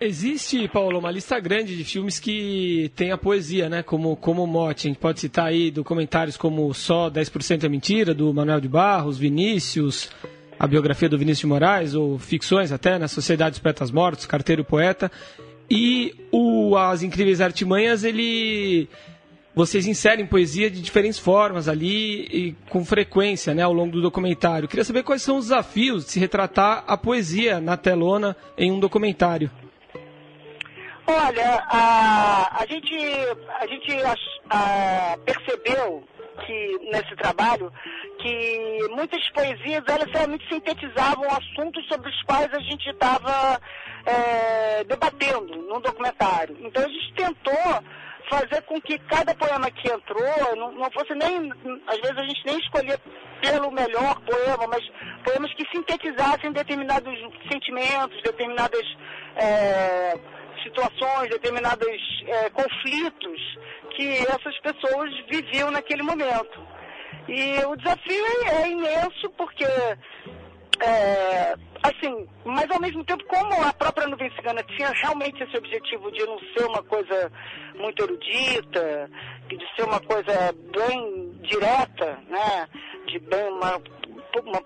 Existe, 0.00 0.66
Paulo, 0.66 0.98
uma 0.98 1.10
lista 1.10 1.38
grande 1.38 1.76
de 1.76 1.84
filmes 1.84 2.18
que 2.18 2.90
tem 2.96 3.12
a 3.12 3.18
poesia, 3.18 3.68
né? 3.68 3.82
Como, 3.82 4.16
como 4.16 4.46
mote. 4.46 4.86
A 4.86 4.90
gente 4.90 4.98
pode 4.98 5.20
citar 5.20 5.48
aí 5.48 5.70
documentários 5.70 6.38
como 6.38 6.72
Só 6.72 7.10
10% 7.10 7.64
é 7.64 7.68
Mentira, 7.68 8.14
do 8.14 8.32
Manuel 8.32 8.62
de 8.62 8.68
Barros, 8.68 9.18
Vinícius, 9.18 10.10
a 10.60 10.66
biografia 10.66 11.08
do 11.08 11.16
Vinícius 11.16 11.40
de 11.40 11.46
Moraes, 11.46 11.94
ou 11.94 12.18
ficções 12.18 12.70
até, 12.70 12.90
na 12.92 12.98
né? 12.98 13.08
Sociedade 13.08 13.52
dos 13.52 13.60
Poetas 13.60 13.90
Mortos, 13.90 14.26
Carteiro 14.26 14.62
Poeta. 14.62 15.10
E 15.70 16.14
o 16.30 16.76
As 16.76 17.02
Incríveis 17.02 17.40
Artimanhas, 17.40 18.04
ele 18.04 18.86
vocês 19.54 19.86
inserem 19.86 20.26
poesia 20.26 20.70
de 20.70 20.82
diferentes 20.82 21.18
formas 21.18 21.66
ali 21.66 22.26
e 22.26 22.56
com 22.68 22.84
frequência 22.84 23.54
né, 23.54 23.62
ao 23.62 23.72
longo 23.72 23.92
do 23.92 24.02
documentário. 24.02 24.68
Queria 24.68 24.84
saber 24.84 25.02
quais 25.02 25.22
são 25.22 25.38
os 25.38 25.46
desafios 25.46 26.04
de 26.04 26.12
se 26.12 26.20
retratar 26.20 26.84
a 26.86 26.96
poesia 26.96 27.58
na 27.58 27.78
telona 27.78 28.36
em 28.56 28.70
um 28.70 28.78
documentário. 28.78 29.50
Olha, 31.06 31.64
a, 31.68 32.62
a 32.62 32.66
gente, 32.66 32.94
a 33.58 33.66
gente 33.66 33.92
a, 34.50 35.18
percebeu 35.24 36.04
que 36.46 36.78
nesse 36.90 37.14
trabalho 37.16 37.72
que 38.18 38.88
muitas 38.90 39.28
poesias 39.30 39.82
elas 39.86 40.10
realmente 40.12 40.46
sintetizavam 40.48 41.24
assuntos 41.30 41.86
sobre 41.88 42.10
os 42.10 42.22
quais 42.22 42.52
a 42.52 42.60
gente 42.60 42.88
estava 42.90 43.60
é, 44.06 44.84
debatendo 44.84 45.56
no 45.56 45.80
documentário. 45.80 46.56
Então 46.60 46.84
a 46.84 46.88
gente 46.88 47.14
tentou 47.14 47.82
fazer 48.28 48.62
com 48.62 48.80
que 48.80 48.98
cada 48.98 49.34
poema 49.34 49.70
que 49.70 49.90
entrou 49.90 50.56
não, 50.56 50.72
não, 50.72 50.90
fosse 50.92 51.12
nem, 51.14 51.50
às 51.86 51.98
vezes 52.00 52.16
a 52.16 52.24
gente 52.24 52.46
nem 52.46 52.58
escolher 52.58 52.98
pelo 53.42 53.70
melhor 53.72 54.20
poema, 54.20 54.66
mas 54.68 54.88
poemas 55.24 55.52
que 55.54 55.66
sintetizassem 55.70 56.52
determinados 56.52 57.12
sentimentos, 57.50 58.22
determinadas 58.22 58.86
é, 59.36 60.18
situações, 60.62 61.30
determinados 61.30 61.88
é, 62.26 62.50
conflitos 62.50 63.58
que 63.96 64.08
essas 64.28 64.58
pessoas 64.60 65.10
viviam 65.28 65.70
naquele 65.70 66.02
momento. 66.02 66.60
E 67.28 67.64
o 67.64 67.76
desafio 67.76 68.24
é, 68.46 68.62
é 68.62 68.68
imenso 68.70 69.30
porque 69.36 69.64
é, 70.82 71.54
assim, 71.82 72.26
mas 72.44 72.70
ao 72.70 72.80
mesmo 72.80 73.04
tempo, 73.04 73.22
como 73.26 73.62
a 73.62 73.72
própria 73.72 74.06
nuvem 74.06 74.30
cigana 74.34 74.62
tinha 74.62 74.90
realmente 74.90 75.42
esse 75.42 75.56
objetivo 75.56 76.10
de 76.10 76.24
não 76.24 76.38
ser 76.38 76.64
uma 76.64 76.82
coisa 76.82 77.30
muito 77.76 78.02
erudita, 78.02 79.10
de 79.48 79.76
ser 79.76 79.82
uma 79.82 80.00
coisa 80.00 80.54
bem 80.74 81.38
direta, 81.42 82.18
né? 82.28 82.68
De 83.06 83.18
bem 83.18 83.48
uma, 83.48 83.80
uma 84.38 84.62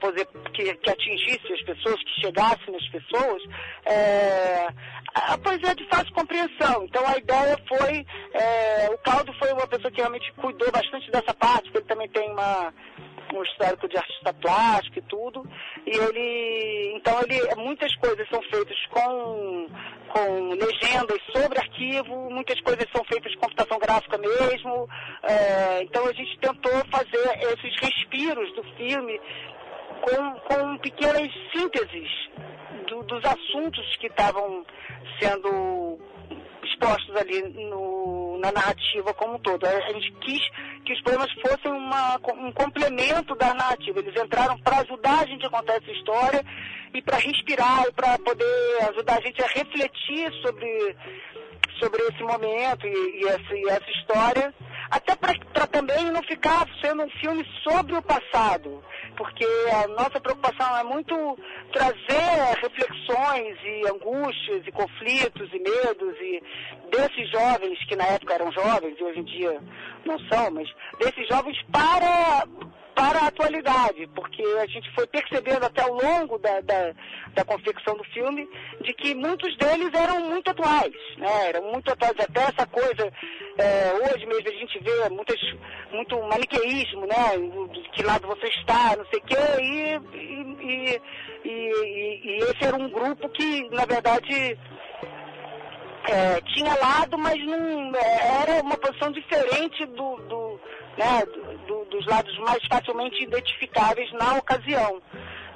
que, 0.52 0.74
que 0.74 0.90
atingisse 0.90 1.52
as 1.52 1.62
pessoas, 1.62 2.02
que 2.02 2.20
chegasse 2.20 2.70
nas 2.70 2.88
pessoas, 2.88 3.42
é, 3.86 4.68
a 5.14 5.38
poesia 5.38 5.70
é 5.70 5.74
de 5.74 5.88
fácil 5.88 6.12
compreensão. 6.12 6.84
Então 6.84 7.02
a 7.06 7.16
ideia 7.16 7.56
foi, 7.68 8.06
é, 8.34 8.90
o 8.90 8.98
Claudio 8.98 9.34
foi 9.38 9.52
uma 9.52 9.66
pessoa 9.66 9.90
que 9.90 10.00
realmente 10.00 10.32
cuidou 10.34 10.70
bastante 10.70 11.10
dessa 11.10 11.34
parte, 11.34 11.70
porque 11.70 11.78
ele 11.78 11.86
também 11.86 12.08
tem 12.10 12.30
uma 12.30 12.72
um 13.34 13.42
histórico 13.42 13.88
de 13.88 13.96
artista 13.96 14.32
plástico 14.34 14.98
e 14.98 15.02
tudo. 15.02 15.44
E 15.86 15.90
ele, 15.90 16.96
então 16.96 17.20
ele, 17.22 17.54
muitas 17.56 17.94
coisas 17.96 18.28
são 18.28 18.40
feitas 18.42 18.76
com, 18.90 19.66
com 20.08 20.50
legendas 20.50 21.18
sobre 21.32 21.58
arquivo, 21.58 22.30
muitas 22.30 22.60
coisas 22.60 22.86
são 22.94 23.04
feitas 23.04 23.34
com 23.34 23.44
computação 23.44 23.78
gráfica 23.78 24.18
mesmo. 24.18 24.88
É, 25.22 25.82
então 25.82 26.06
a 26.06 26.12
gente 26.12 26.38
tentou 26.38 26.72
fazer 26.90 27.38
esses 27.52 27.74
respiros 27.80 28.52
do 28.54 28.62
filme 28.76 29.20
com, 30.04 30.34
com 30.40 30.78
pequenas 30.78 31.32
sínteses 31.54 32.10
do, 32.88 33.02
dos 33.04 33.24
assuntos 33.24 33.96
que 33.96 34.06
estavam 34.06 34.64
sendo 35.18 35.98
expostos 36.62 37.16
ali 37.16 37.42
no, 37.70 38.38
na 38.38 38.52
narrativa 38.52 39.14
como 39.14 39.36
um 39.36 39.38
todo. 39.38 39.64
A 39.64 39.92
gente 39.92 40.12
quis 40.20 40.42
que 40.84 40.92
os 40.92 41.02
poemas 41.02 41.30
fossem 41.40 41.72
uma, 41.72 42.16
um 42.34 42.52
complemento 42.52 43.34
da 43.36 43.54
narrativa. 43.54 43.98
Eles 43.98 44.22
entraram 44.22 44.58
para 44.58 44.80
ajudar 44.80 45.20
a 45.20 45.26
gente 45.26 45.46
a 45.46 45.50
contar 45.50 45.74
essa 45.74 45.90
história 45.90 46.44
e 46.92 47.00
para 47.00 47.18
respirar 47.18 47.84
e 47.88 47.92
para 47.92 48.18
poder 48.18 48.82
ajudar 48.90 49.18
a 49.18 49.22
gente 49.22 49.42
a 49.42 49.46
refletir 49.46 50.30
sobre, 50.42 50.96
sobre 51.80 52.02
esse 52.02 52.22
momento 52.22 52.86
e, 52.86 53.22
e, 53.22 53.28
essa, 53.28 53.54
e 53.54 53.64
essa 53.68 53.90
história 53.90 54.54
até 54.90 55.16
para 55.16 55.66
também 55.66 56.10
não 56.10 56.22
ficar 56.22 56.66
sendo 56.80 57.02
um 57.02 57.10
filme 57.10 57.44
sobre 57.62 57.96
o 57.96 58.02
passado, 58.02 58.82
porque 59.16 59.46
a 59.72 59.88
nossa 59.88 60.20
preocupação 60.20 60.76
é 60.76 60.84
muito 60.84 61.38
trazer 61.72 62.60
reflexões 62.62 63.56
e 63.62 63.86
angústias 63.88 64.66
e 64.66 64.72
conflitos 64.72 65.50
e 65.52 65.58
medos 65.58 66.16
e 66.20 66.42
desses 66.90 67.30
jovens 67.30 67.78
que 67.86 67.96
na 67.96 68.04
época 68.04 68.34
eram 68.34 68.52
jovens 68.52 68.98
e 68.98 69.04
hoje 69.04 69.20
em 69.20 69.24
dia 69.24 69.60
não 70.04 70.18
são, 70.28 70.50
mas 70.50 70.68
desses 70.98 71.26
jovens 71.28 71.60
para 71.72 72.46
para 72.94 73.20
a 73.20 73.26
atualidade, 73.26 74.06
porque 74.14 74.42
a 74.42 74.66
gente 74.66 74.90
foi 74.94 75.06
percebendo 75.06 75.64
até 75.64 75.82
ao 75.82 75.92
longo 75.92 76.38
da, 76.38 76.60
da, 76.60 76.94
da 77.34 77.44
confecção 77.44 77.96
do 77.96 78.04
filme 78.04 78.48
de 78.80 78.94
que 78.94 79.14
muitos 79.14 79.56
deles 79.56 79.90
eram 79.92 80.20
muito 80.20 80.50
atuais, 80.50 80.94
né? 81.18 81.48
eram 81.48 81.72
muito 81.72 81.90
atuais, 81.90 82.14
até 82.18 82.42
essa 82.42 82.66
coisa, 82.66 83.12
é, 83.58 83.92
hoje 83.94 84.26
mesmo 84.26 84.48
a 84.48 84.52
gente 84.52 84.78
vê 84.78 85.08
muitas, 85.10 85.40
muito 85.92 86.20
maniqueísmo, 86.22 87.06
né? 87.06 87.36
De 87.72 87.88
que 87.90 88.02
lado 88.02 88.26
você 88.26 88.46
está, 88.46 88.96
não 88.96 89.06
sei 89.06 89.18
o 89.18 89.22
quê, 89.22 89.36
e, 89.60 90.00
e, 90.16 91.00
e, 91.44 92.20
e, 92.24 92.38
esse 92.44 92.64
era 92.64 92.76
um 92.76 92.88
grupo 92.88 93.28
que, 93.30 93.68
na 93.70 93.84
verdade, 93.84 94.58
é, 96.08 96.40
tinha 96.54 96.74
lado, 96.74 97.18
mas 97.18 97.44
não 97.44 97.92
é, 97.96 98.42
era 98.42 98.62
uma 98.62 98.76
posição 98.76 99.10
diferente 99.10 99.84
do, 99.86 100.16
do 100.28 100.60
né, 100.96 101.24
do, 101.66 101.84
dos 101.86 102.06
lados 102.06 102.36
mais 102.38 102.64
facilmente 102.66 103.22
identificáveis 103.22 104.10
na 104.12 104.38
ocasião. 104.38 105.00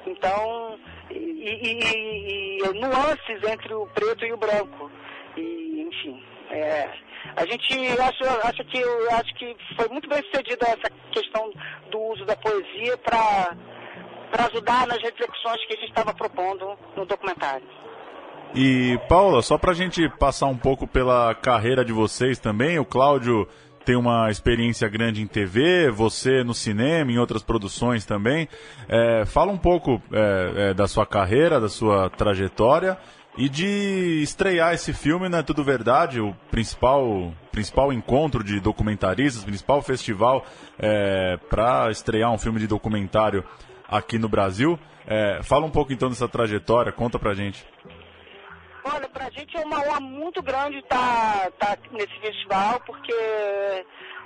Então, 0.07 0.79
e, 1.11 1.15
e, 1.15 2.59
e, 2.59 2.73
nuances 2.75 3.43
entre 3.51 3.75
o 3.75 3.87
preto 3.89 4.25
e 4.25 4.33
o 4.33 4.37
branco. 4.37 4.91
E, 5.37 5.87
enfim, 5.89 6.23
é, 6.51 6.89
a 7.37 7.45
gente 7.47 8.01
acha, 8.01 8.49
acha 8.49 8.65
que 8.65 8.83
acho 9.13 9.35
que 9.35 9.57
foi 9.77 9.89
muito 9.89 10.09
bem 10.09 10.23
sucedida 10.25 10.67
essa 10.67 10.91
questão 11.13 11.51
do 11.91 12.01
uso 12.01 12.25
da 12.25 12.37
poesia 12.37 12.97
para 12.99 13.57
para 14.31 14.45
ajudar 14.45 14.87
nas 14.87 14.99
reflexões 14.99 15.65
que 15.67 15.73
a 15.73 15.77
gente 15.77 15.89
estava 15.89 16.13
propondo 16.13 16.77
no 16.95 17.07
documentário. 17.07 17.67
E 18.55 18.99
Paula, 19.09 19.43
só 19.43 19.59
para 19.59 19.73
a 19.73 19.75
gente 19.75 20.09
passar 20.19 20.47
um 20.47 20.57
pouco 20.57 20.87
pela 20.87 21.35
carreira 21.35 21.85
de 21.85 21.93
vocês 21.93 22.39
também, 22.39 22.79
o 22.79 22.85
Cláudio 22.85 23.49
tem 23.89 23.97
uma 23.97 24.31
experiência 24.31 24.87
grande 24.87 25.23
em 25.23 25.27
TV, 25.27 25.91
você 25.91 26.45
no 26.45 26.53
cinema, 26.53 27.11
em 27.11 27.17
outras 27.17 27.43
produções 27.43 28.05
também. 28.05 28.47
É, 28.87 29.25
fala 29.25 29.51
um 29.51 29.57
pouco 29.57 30.03
é, 30.13 30.53
é, 30.57 30.75
da 30.75 30.87
sua 30.87 31.07
carreira, 31.07 31.59
da 31.59 31.71
sua 31.71 32.11
trajetória 32.11 32.99
e 33.35 33.49
de 33.49 34.21
estrear 34.23 34.75
esse 34.75 34.93
filme, 34.93 35.31
né? 35.31 35.43
Tudo 35.43 35.65
Verdade, 35.65 36.21
o 36.21 36.37
principal, 36.51 37.33
principal 37.51 37.91
encontro 37.91 38.45
de 38.45 38.61
documentaristas, 38.61 39.43
principal 39.43 39.81
festival 39.81 40.45
é, 40.79 41.39
para 41.49 41.91
estrear 41.91 42.31
um 42.31 42.37
filme 42.37 42.61
de 42.61 42.67
documentário 42.67 43.43
aqui 43.89 44.19
no 44.19 44.29
Brasil. 44.29 44.79
É, 45.07 45.41
fala 45.43 45.65
um 45.65 45.71
pouco 45.71 45.95
então 45.95 46.11
dessa 46.11 46.29
trajetória, 46.29 46.93
conta 46.93 47.19
pra 47.19 47.33
gente. 47.33 47.65
Olha, 48.95 49.09
pra 49.09 49.29
gente 49.31 49.55
é 49.57 49.61
uma 49.61 49.81
honra 49.81 50.01
muito 50.01 50.43
grande 50.43 50.79
estar 50.79 51.51
tá, 51.59 51.77
tá 51.77 51.79
nesse 51.93 52.19
festival, 52.21 52.81
porque 52.87 53.13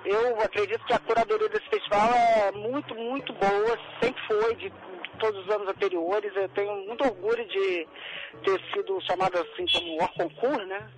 eu 0.05 0.41
acredito 0.41 0.85
que 0.85 0.93
a 0.93 0.99
curadoria 1.01 1.49
desse 1.49 1.69
festival 1.69 2.11
é 2.13 2.53
muito, 2.53 2.95
muito 2.95 3.33
boa, 3.33 3.79
sempre 4.01 4.23
foi, 4.27 4.55
de 4.57 4.73
todos 5.19 5.45
os 5.45 5.51
anos 5.53 5.69
anteriores. 5.69 6.31
Eu 6.37 6.49
tenho 6.51 6.77
muito 6.87 7.05
orgulho 7.05 7.45
de 7.49 7.89
ter 8.45 8.61
sido 8.73 9.01
chamado 9.01 9.37
assim 9.39 9.67
como 9.73 9.97
o 10.01 10.09
concurso, 10.15 10.67
né? 10.67 10.91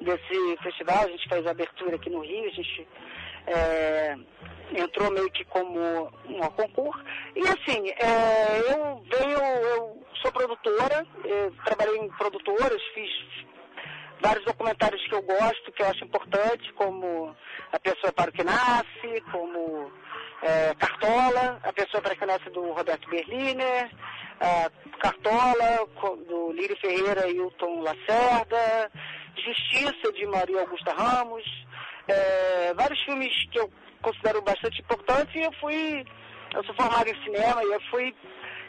Desse 0.00 0.56
festival. 0.62 1.04
A 1.04 1.10
gente 1.10 1.28
fez 1.28 1.46
a 1.46 1.50
abertura 1.50 1.96
aqui 1.96 2.08
no 2.08 2.20
Rio, 2.20 2.46
a 2.46 2.54
gente 2.54 2.88
é, 3.46 4.16
entrou 4.74 5.10
meio 5.10 5.30
que 5.30 5.44
como 5.46 6.10
um 6.26 6.40
concurso. 6.50 7.02
E 7.34 7.40
assim, 7.40 7.90
é, 7.90 8.72
eu 8.72 9.02
venho, 9.10 9.38
eu 9.38 10.06
sou 10.22 10.32
produtora, 10.32 11.06
trabalhei 11.64 11.98
em 11.98 12.08
produtoras, 12.10 12.82
fiz 12.94 13.10
vários 14.20 14.44
documentários 14.44 15.02
que 15.06 15.14
eu 15.14 15.22
gosto, 15.22 15.72
que 15.72 15.82
eu 15.82 15.86
acho 15.88 16.04
importante, 16.04 16.72
como 16.74 17.34
A 17.72 17.78
Pessoa 17.78 18.12
para 18.12 18.30
o 18.30 18.32
que 18.32 18.44
Nasce, 18.44 19.20
como 19.32 19.90
é, 20.42 20.74
Cartola, 20.74 21.58
A 21.62 21.72
Pessoa 21.72 22.02
para 22.02 22.14
o 22.14 22.16
que 22.16 22.26
Nasce 22.26 22.50
do 22.50 22.72
Roberto 22.72 23.08
Berliner, 23.08 23.90
Cartola, 25.00 25.86
do 26.26 26.52
Lírio 26.52 26.76
Ferreira 26.78 27.28
e 27.28 27.36
Hilton 27.36 27.82
Lacerda, 27.82 28.90
Justiça, 29.36 30.12
de 30.12 30.26
Maria 30.26 30.60
Augusta 30.60 30.92
Ramos, 30.92 31.44
é, 32.10 32.74
vários 32.74 33.00
filmes 33.04 33.32
que 33.50 33.58
eu 33.58 33.70
considero 34.02 34.42
bastante 34.42 34.80
importantes 34.80 35.34
e 35.34 35.40
eu 35.40 35.52
fui, 35.54 36.04
eu 36.54 36.64
sou 36.64 36.74
formado 36.74 37.08
em 37.08 37.22
cinema 37.22 37.62
e 37.62 37.72
eu 37.72 37.80
fui 37.90 38.14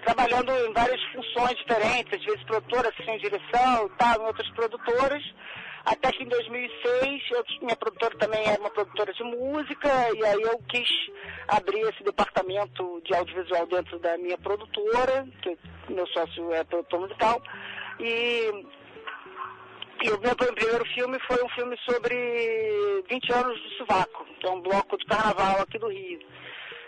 trabalhando 0.06 0.52
em 0.52 0.74
várias 0.74 1.02
funções 1.14 1.58
diferentes, 1.58 2.20
às 2.20 2.26
vezes 2.26 2.44
produtora, 2.44 2.90
assistente 2.90 3.22
de 3.22 3.30
direção 3.30 3.90
tal, 3.98 4.22
em 4.22 4.26
outras 4.26 4.50
produtoras, 4.50 5.24
até 5.86 6.12
que 6.12 6.24
em 6.24 6.28
2006 6.28 7.24
eu, 7.32 7.44
minha 7.62 7.76
produtora 7.76 8.16
também 8.18 8.44
era 8.46 8.60
uma 8.60 8.70
produtora 8.70 9.14
de 9.14 9.24
música 9.24 9.90
e 10.16 10.26
aí 10.26 10.42
eu 10.42 10.60
quis 10.70 10.90
abrir 11.48 11.82
esse 11.82 12.04
departamento 12.04 13.02
de 13.04 13.16
audiovisual 13.16 13.66
dentro 13.68 14.00
da 14.00 14.18
minha 14.18 14.38
produtora, 14.38 15.28
que 15.42 15.58
meu 15.90 16.08
sócio 16.08 16.52
é 16.54 16.64
produtor 16.64 17.02
musical, 17.02 17.42
e 18.00 18.66
e 20.04 20.10
o 20.10 20.20
meu 20.20 20.36
primeiro 20.36 20.84
filme 20.94 21.20
foi 21.28 21.44
um 21.44 21.50
filme 21.50 21.78
sobre 21.88 23.04
20 23.08 23.34
anos 23.34 23.62
do 23.62 23.70
Sovaco, 23.78 24.26
que 24.40 24.48
é 24.48 24.50
um 24.50 24.62
bloco 24.62 24.98
de 24.98 25.06
carnaval 25.06 25.62
aqui 25.62 25.78
do 25.78 25.90
Rio. 25.90 26.20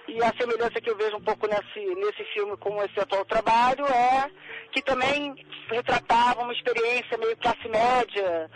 E 0.07 0.21
a 0.21 0.33
semelhança 0.37 0.81
que 0.81 0.89
eu 0.89 0.97
vejo 0.97 1.17
um 1.17 1.21
pouco 1.21 1.47
nesse, 1.47 1.95
nesse 1.95 2.23
filme 2.33 2.57
com 2.57 2.83
esse 2.83 2.99
atual 2.99 3.23
trabalho 3.25 3.85
é 3.85 4.29
que 4.71 4.81
também 4.81 5.35
retratava 5.69 6.41
uma 6.41 6.53
experiência 6.53 7.17
meio 7.17 7.37
classe 7.37 7.69
média, 7.69 8.49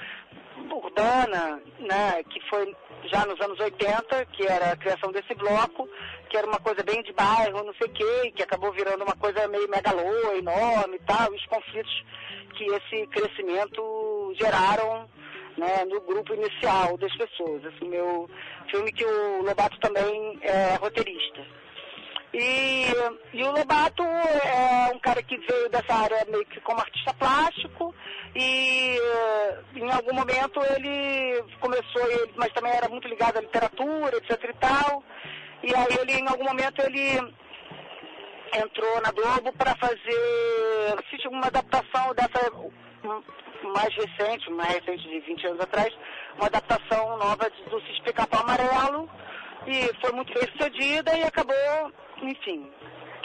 urbana, 0.71 1.61
né, 1.79 2.23
que 2.29 2.41
foi 2.49 2.75
já 3.05 3.25
nos 3.25 3.39
anos 3.39 3.59
80, 3.59 4.25
que 4.25 4.43
era 4.43 4.71
a 4.71 4.75
criação 4.75 5.11
desse 5.11 5.33
bloco, 5.35 5.87
que 6.29 6.35
era 6.35 6.47
uma 6.47 6.59
coisa 6.59 6.83
bem 6.83 7.01
de 7.03 7.13
bairro, 7.13 7.63
não 7.63 7.73
sei 7.75 7.87
o 7.87 7.93
quê, 7.93 8.33
que 8.35 8.43
acabou 8.43 8.73
virando 8.73 9.03
uma 9.03 9.15
coisa 9.15 9.47
meio 9.47 9.69
megalô, 9.69 10.33
enorme 10.35 10.95
e 10.95 11.05
tal, 11.05 11.31
os 11.31 11.45
conflitos 11.45 12.03
que 12.57 12.65
esse 12.65 13.07
crescimento 13.07 14.33
geraram 14.35 15.07
né, 15.57 15.85
no 15.85 16.01
grupo 16.01 16.33
inicial 16.33 16.97
das 16.97 17.15
pessoas. 17.15 17.63
Esse 17.63 17.85
meu 17.85 18.29
filme 18.69 18.91
que 18.91 19.05
o 19.05 19.43
Lobato 19.43 19.79
também 19.79 20.39
é 20.41 20.75
roteirista. 20.75 21.45
E, 22.33 22.85
e, 23.33 23.43
o 23.43 23.51
Lobato 23.51 24.03
é 24.03 24.91
um 24.93 24.99
cara 24.99 25.23
que 25.23 25.37
veio 25.37 25.69
dessa 25.69 25.93
área 25.93 26.25
meio 26.29 26.45
que 26.45 26.59
como 26.59 26.79
artista 26.79 27.13
plástico 27.13 27.95
e 28.35 28.97
em 29.75 29.89
algum 29.89 30.13
momento 30.13 30.59
ele 30.75 31.41
começou, 31.59 32.01
ele, 32.11 32.31
mas 32.35 32.51
também 32.53 32.73
era 32.73 32.89
muito 32.89 33.07
ligado 33.07 33.37
à 33.37 33.41
literatura, 33.41 34.17
etc 34.17 34.43
e 34.43 34.53
tal. 34.59 35.03
E 35.63 35.73
aí 35.73 35.97
ele, 35.99 36.13
em 36.19 36.27
algum 36.27 36.43
momento, 36.43 36.81
ele 36.81 37.33
entrou 38.55 39.01
na 39.01 39.12
Globo 39.12 39.51
para 39.53 39.75
fazer 39.75 41.27
uma 41.27 41.47
adaptação 41.47 42.13
dessa 42.15 42.39
mais 43.73 43.93
recente, 43.95 44.49
mais 44.51 44.73
recente 44.73 45.07
de 45.07 45.19
20 45.19 45.47
anos 45.47 45.60
atrás, 45.62 45.93
uma 46.36 46.47
adaptação 46.47 47.17
nova 47.17 47.49
do 47.69 47.77
Explicar 47.79 48.27
para 48.27 48.39
Amarelo, 48.39 49.10
e 49.65 49.93
foi 50.01 50.12
muito 50.13 50.33
bem 50.33 50.47
sucedida 50.51 51.15
e 51.17 51.23
acabou, 51.23 51.91
enfim, 52.21 52.71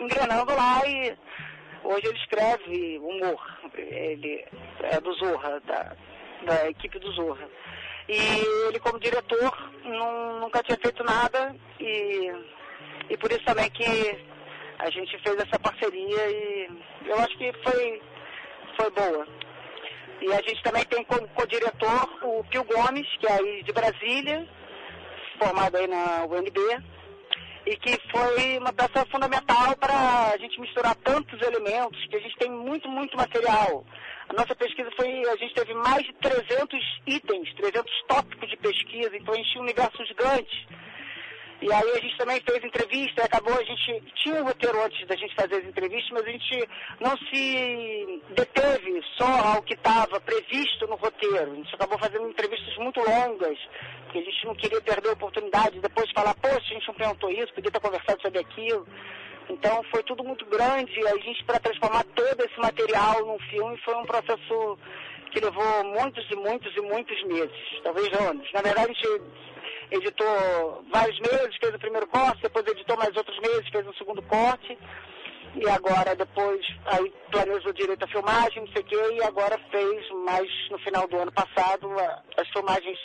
engrenando 0.00 0.54
lá 0.54 0.80
e 0.86 1.16
hoje 1.84 2.06
ele 2.06 2.18
escreve 2.18 2.98
humor, 2.98 3.58
ele 3.76 4.44
é 4.82 5.00
do 5.00 5.12
Zorra, 5.14 5.60
da, 5.60 5.96
da 6.44 6.68
equipe 6.68 6.98
do 6.98 7.12
Zorra. 7.12 7.48
E 8.08 8.18
ele 8.68 8.80
como 8.80 8.98
diretor 8.98 9.70
não, 9.84 10.40
nunca 10.40 10.62
tinha 10.62 10.76
feito 10.76 11.04
nada 11.04 11.54
e, 11.78 12.32
e 13.08 13.16
por 13.16 13.30
isso 13.30 13.44
também 13.44 13.70
que 13.70 14.31
a 14.78 14.90
gente 14.90 15.18
fez 15.18 15.36
essa 15.36 15.58
parceria 15.58 16.30
e 16.30 16.68
eu 17.06 17.18
acho 17.18 17.36
que 17.38 17.52
foi, 17.64 18.02
foi 18.76 18.90
boa. 18.90 19.26
E 20.20 20.32
a 20.32 20.40
gente 20.42 20.62
também 20.62 20.84
tem 20.84 21.04
como 21.04 21.26
co-diretor 21.28 22.08
o 22.22 22.44
Pio 22.44 22.64
Gomes, 22.64 23.08
que 23.18 23.26
é 23.26 23.32
aí 23.32 23.62
de 23.64 23.72
Brasília, 23.72 24.48
formado 25.38 25.76
aí 25.76 25.86
na 25.86 26.24
UNB. 26.26 26.58
e 27.64 27.76
que 27.76 27.96
foi 28.10 28.58
uma 28.58 28.72
peça 28.72 29.06
fundamental 29.06 29.76
para 29.76 30.32
a 30.34 30.36
gente 30.38 30.60
misturar 30.60 30.96
tantos 30.96 31.40
elementos, 31.42 32.04
que 32.06 32.16
a 32.16 32.20
gente 32.20 32.36
tem 32.36 32.50
muito, 32.50 32.88
muito 32.88 33.16
material. 33.16 33.84
A 34.28 34.32
nossa 34.32 34.54
pesquisa 34.54 34.90
foi, 34.96 35.08
a 35.28 35.36
gente 35.36 35.54
teve 35.54 35.72
mais 35.74 36.04
de 36.04 36.12
300 36.14 37.00
itens, 37.06 37.54
300 37.54 37.92
tópicos 38.08 38.50
de 38.50 38.56
pesquisa, 38.56 39.16
então 39.16 39.34
a 39.34 39.36
gente 39.36 39.50
tinha 39.50 39.60
um 39.60 39.64
universo 39.64 40.04
gigante. 40.06 40.68
E 41.62 41.72
aí 41.72 41.90
a 41.90 42.00
gente 42.00 42.18
também 42.18 42.40
fez 42.40 42.64
entrevista, 42.64 43.24
acabou, 43.24 43.56
a 43.56 43.62
gente 43.62 44.02
tinha 44.16 44.42
um 44.42 44.44
roteiro 44.44 44.82
antes 44.82 45.06
da 45.06 45.14
gente 45.14 45.32
fazer 45.36 45.62
as 45.62 45.64
entrevistas, 45.64 46.10
mas 46.10 46.26
a 46.26 46.30
gente 46.30 46.68
não 46.98 47.16
se 47.16 48.22
deteve 48.30 49.00
só 49.16 49.54
ao 49.54 49.62
que 49.62 49.74
estava 49.74 50.20
previsto 50.20 50.88
no 50.88 50.96
roteiro. 50.96 51.52
A 51.52 51.54
gente 51.54 51.72
acabou 51.72 51.96
fazendo 52.00 52.28
entrevistas 52.28 52.76
muito 52.78 52.98
longas, 52.98 53.56
porque 54.02 54.18
a 54.18 54.22
gente 54.22 54.44
não 54.44 54.56
queria 54.56 54.80
perder 54.80 55.10
a 55.10 55.12
oportunidade 55.12 55.76
de 55.76 55.82
depois 55.82 56.10
falar, 56.10 56.34
poxa, 56.34 56.56
a 56.56 56.74
gente 56.74 56.88
não 56.88 56.94
perguntou 56.94 57.30
isso, 57.30 57.54
podia 57.54 57.70
ter 57.70 57.80
conversado 57.80 58.20
sobre 58.20 58.40
aquilo. 58.40 58.84
Então 59.48 59.84
foi 59.84 60.02
tudo 60.02 60.24
muito 60.24 60.44
grande, 60.46 61.06
a 61.06 61.16
gente 61.18 61.44
para 61.44 61.60
transformar 61.60 62.02
todo 62.16 62.40
esse 62.44 62.58
material 62.58 63.24
num 63.24 63.38
filme 63.38 63.76
foi 63.84 63.94
um 63.94 64.04
processo 64.04 64.78
que 65.30 65.38
levou 65.38 65.84
muitos 65.84 66.28
e 66.28 66.34
muitos 66.34 66.76
e 66.76 66.80
muitos 66.80 67.22
meses, 67.24 67.80
talvez 67.84 68.12
anos. 68.20 68.50
Na 68.52 68.62
verdade 68.62 68.90
a 68.90 68.94
gente 68.94 69.22
editou 69.92 70.84
vários 70.90 71.18
meses, 71.20 71.56
fez 71.60 71.74
o 71.74 71.78
primeiro 71.78 72.06
corte, 72.06 72.42
depois 72.42 72.66
editou 72.66 72.96
mais 72.96 73.14
outros 73.16 73.38
meses, 73.40 73.68
fez 73.68 73.86
o 73.86 73.94
segundo 73.94 74.22
corte, 74.22 74.78
e 75.54 75.68
agora 75.68 76.16
depois 76.16 76.64
aí 76.86 77.12
planejou 77.30 77.72
direito 77.72 78.02
a 78.02 78.08
filmagem, 78.08 78.64
não 78.64 78.72
sei 78.72 78.82
o 78.82 78.84
quê, 78.84 79.16
e 79.16 79.22
agora 79.22 79.60
fez 79.70 80.10
mais 80.24 80.48
no 80.70 80.78
final 80.78 81.06
do 81.06 81.18
ano 81.18 81.32
passado 81.32 81.88
as 82.36 82.48
filmagens 82.48 82.98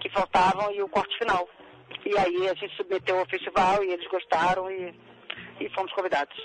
que 0.00 0.08
faltavam 0.10 0.72
e 0.72 0.82
o 0.82 0.88
corte 0.88 1.16
final. 1.18 1.48
E 2.04 2.16
aí 2.18 2.48
a 2.48 2.54
gente 2.54 2.76
submeteu 2.76 3.18
ao 3.18 3.26
festival 3.26 3.84
e 3.84 3.92
eles 3.92 4.06
gostaram 4.08 4.70
e, 4.70 4.94
e 5.60 5.68
fomos 5.70 5.92
convidados. 5.92 6.36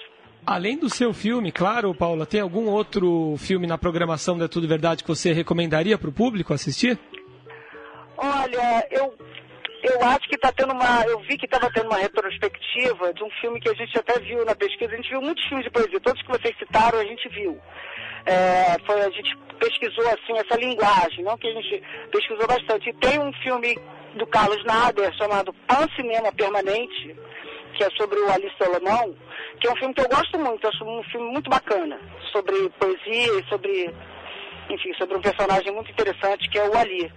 Além 0.46 0.78
do 0.78 0.90
seu 0.90 1.14
filme, 1.14 1.52
claro, 1.52 1.96
Paula, 1.96 2.26
tem 2.26 2.42
algum 2.42 2.68
outro 2.68 3.36
filme 3.38 3.66
na 3.66 3.78
programação 3.78 4.38
da 4.38 4.48
Tudo 4.48 4.68
Verdade 4.68 5.02
que 5.02 5.08
você 5.08 5.32
recomendaria 5.32 5.98
para 5.98 6.10
o 6.10 6.14
público 6.14 6.54
assistir? 6.54 7.00
Olha, 8.18 8.88
eu 8.92 9.14
eu 9.84 10.02
acho 10.02 10.30
que 10.30 10.36
está 10.36 10.52
tendo 10.52 10.74
uma. 10.74 11.04
Eu 11.06 11.20
vi 11.20 11.38
que 11.38 11.46
estava 11.46 11.70
tendo 11.72 11.88
uma 11.88 11.98
retrospectiva 11.98 13.14
de 13.14 13.24
um 13.24 13.30
filme 13.42 13.60
que 13.60 13.70
a 13.70 13.74
gente 13.74 13.98
até 13.98 14.18
viu 14.20 14.46
na 14.46 14.56
pesquisa. 14.56 14.94
A 14.94 14.96
gente 14.96 15.10
viu 15.10 15.22
muitos 15.22 15.46
filmes 15.46 15.66
de 15.66 15.72
poesia, 15.72 16.00
todos 16.00 16.22
que 16.22 16.32
vocês 16.32 16.58
citaram 16.58 17.00
a 17.00 17.06
gente 17.06 17.28
viu. 17.30 17.60
É, 18.26 18.78
foi, 18.86 19.02
a 19.02 19.10
gente 19.10 19.38
pesquisou 19.60 20.08
assim 20.08 20.38
essa 20.38 20.58
linguagem, 20.58 21.26
não 21.26 21.38
que 21.38 21.48
a 21.48 21.54
gente 21.54 21.84
pesquisou 22.10 22.48
bastante. 22.48 22.90
E 22.90 22.94
tem 22.94 23.20
um 23.20 23.34
filme 23.44 23.78
do 24.16 24.26
Carlos 24.28 24.64
Nader 24.64 25.14
chamado 25.16 25.54
Pan 25.68 25.86
Cinema 25.98 26.32
Permanente, 26.32 27.16
que 27.76 27.84
é 27.84 27.90
sobre 27.98 28.20
o 28.20 28.32
Alice 28.32 28.56
Alemão, 28.64 29.14
que 29.60 29.68
é 29.68 29.72
um 29.72 29.76
filme 29.76 29.94
que 29.94 30.02
eu 30.02 30.08
gosto 30.08 30.40
muito, 30.40 30.66
acho 30.66 30.84
um 30.86 31.04
filme 31.12 31.30
muito 31.30 31.50
bacana, 31.50 32.00
sobre 32.32 32.70
poesia 32.80 33.40
e 33.40 33.50
sobre, 33.50 33.94
enfim, 34.70 34.94
sobre 34.98 35.18
um 35.18 35.22
personagem 35.22 35.74
muito 35.74 35.92
interessante 35.92 36.50
que 36.50 36.58
é 36.58 36.70
o 36.70 36.78
Ali. 36.78 37.12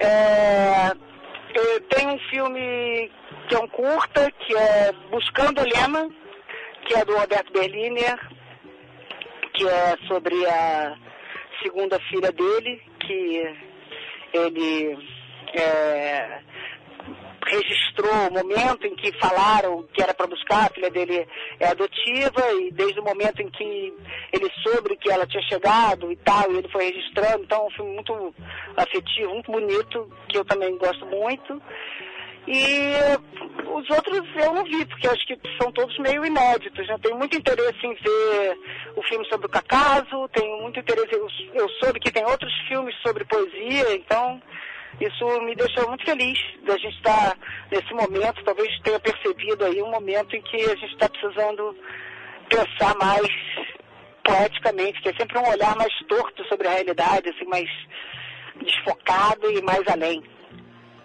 É, 0.00 1.09
tem 1.88 2.06
um 2.06 2.18
filme 2.30 3.10
que 3.48 3.54
é 3.54 3.58
um 3.58 3.68
curta, 3.68 4.30
que 4.30 4.56
é 4.56 4.92
Buscando 5.10 5.62
Lema, 5.62 6.08
que 6.86 6.94
é 6.94 7.04
do 7.04 7.16
Roberto 7.16 7.52
Berliner, 7.52 8.18
que 9.54 9.66
é 9.68 9.96
sobre 10.06 10.46
a 10.46 10.96
segunda 11.62 11.98
filha 12.08 12.32
dele, 12.32 12.82
que 13.00 13.54
ele 14.32 14.98
é, 15.54 16.40
registrou 17.50 18.28
o 18.28 18.32
momento 18.32 18.86
em 18.86 18.94
que 18.94 19.12
falaram 19.18 19.84
que 19.92 20.02
era 20.02 20.14
para 20.14 20.26
buscar, 20.26 20.66
a 20.66 20.74
filha 20.74 20.90
dele 20.90 21.26
é 21.58 21.68
adotiva, 21.68 22.52
e 22.60 22.70
desde 22.70 23.00
o 23.00 23.04
momento 23.04 23.42
em 23.42 23.50
que 23.50 23.94
ele 24.32 24.50
soube 24.62 24.96
que 24.96 25.10
ela 25.10 25.26
tinha 25.26 25.42
chegado 25.42 26.10
e 26.10 26.16
tal, 26.16 26.50
e 26.52 26.58
ele 26.58 26.68
foi 26.68 26.84
registrando, 26.84 27.42
então 27.44 27.62
é 27.62 27.66
um 27.66 27.70
filme 27.70 27.94
muito 27.94 28.34
afetivo, 28.76 29.34
muito 29.34 29.50
bonito, 29.50 30.08
que 30.28 30.38
eu 30.38 30.44
também 30.44 30.76
gosto 30.78 31.04
muito. 31.06 31.60
E 32.46 32.94
os 33.66 33.90
outros 33.90 34.22
eu 34.34 34.52
não 34.52 34.64
vi, 34.64 34.84
porque 34.86 35.06
acho 35.06 35.26
que 35.26 35.38
são 35.60 35.70
todos 35.72 35.96
meio 35.98 36.24
inéditos. 36.24 36.86
Né? 36.88 36.96
Tenho 37.02 37.16
muito 37.16 37.36
interesse 37.36 37.86
em 37.86 37.94
ver 37.94 38.58
o 38.96 39.02
filme 39.02 39.24
sobre 39.26 39.46
o 39.46 39.50
Cacaso, 39.50 40.28
tenho 40.32 40.60
muito 40.62 40.80
interesse, 40.80 41.12
eu, 41.12 41.28
eu 41.54 41.68
soube 41.80 42.00
que 42.00 42.10
tem 42.10 42.24
outros 42.24 42.52
filmes 42.66 42.94
sobre 43.02 43.24
poesia, 43.24 43.94
então 43.94 44.40
isso 45.00 45.40
me 45.42 45.54
deixou 45.54 45.88
muito 45.88 46.04
feliz 46.04 46.38
da 46.64 46.76
gente 46.76 46.96
estar 46.96 47.36
nesse 47.70 47.92
momento, 47.92 48.44
talvez 48.44 48.68
tenha 48.80 48.98
percebido 49.00 49.64
aí 49.64 49.82
um 49.82 49.90
momento 49.90 50.34
em 50.34 50.42
que 50.42 50.56
a 50.56 50.76
gente 50.76 50.92
está 50.92 51.08
precisando 51.08 51.76
pensar 52.48 52.94
mais 52.96 53.28
poeticamente, 54.24 55.00
que 55.00 55.08
é 55.08 55.14
sempre 55.14 55.38
um 55.38 55.48
olhar 55.48 55.76
mais 55.76 55.92
torto 56.08 56.44
sobre 56.44 56.68
a 56.68 56.72
realidade, 56.72 57.30
assim, 57.30 57.44
mais 57.46 57.68
desfocado 58.62 59.50
e 59.50 59.62
mais 59.62 59.86
além, 59.88 60.22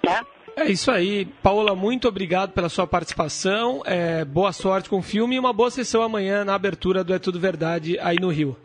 né? 0.06 0.22
É 0.58 0.72
isso 0.72 0.90
aí. 0.90 1.26
Paola, 1.44 1.76
muito 1.76 2.08
obrigado 2.08 2.54
pela 2.54 2.70
sua 2.70 2.88
participação. 2.88 3.82
É, 3.86 4.24
boa 4.24 4.54
sorte 4.54 4.90
com 4.90 5.00
o 5.00 5.02
filme 5.02 5.36
e 5.36 5.40
uma 5.40 5.52
boa 5.52 5.70
sessão 5.70 6.02
amanhã 6.02 6.46
na 6.46 6.56
abertura 6.56 7.04
do 7.04 7.14
É 7.14 7.20
Tudo 7.20 7.40
Verdade 7.40 8.00
aí 8.00 8.16
no 8.16 8.30
Rio. 8.30 8.56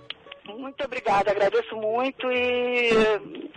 Muito 0.58 0.84
obrigada, 0.84 1.30
agradeço 1.30 1.76
muito 1.76 2.30
e, 2.30 2.90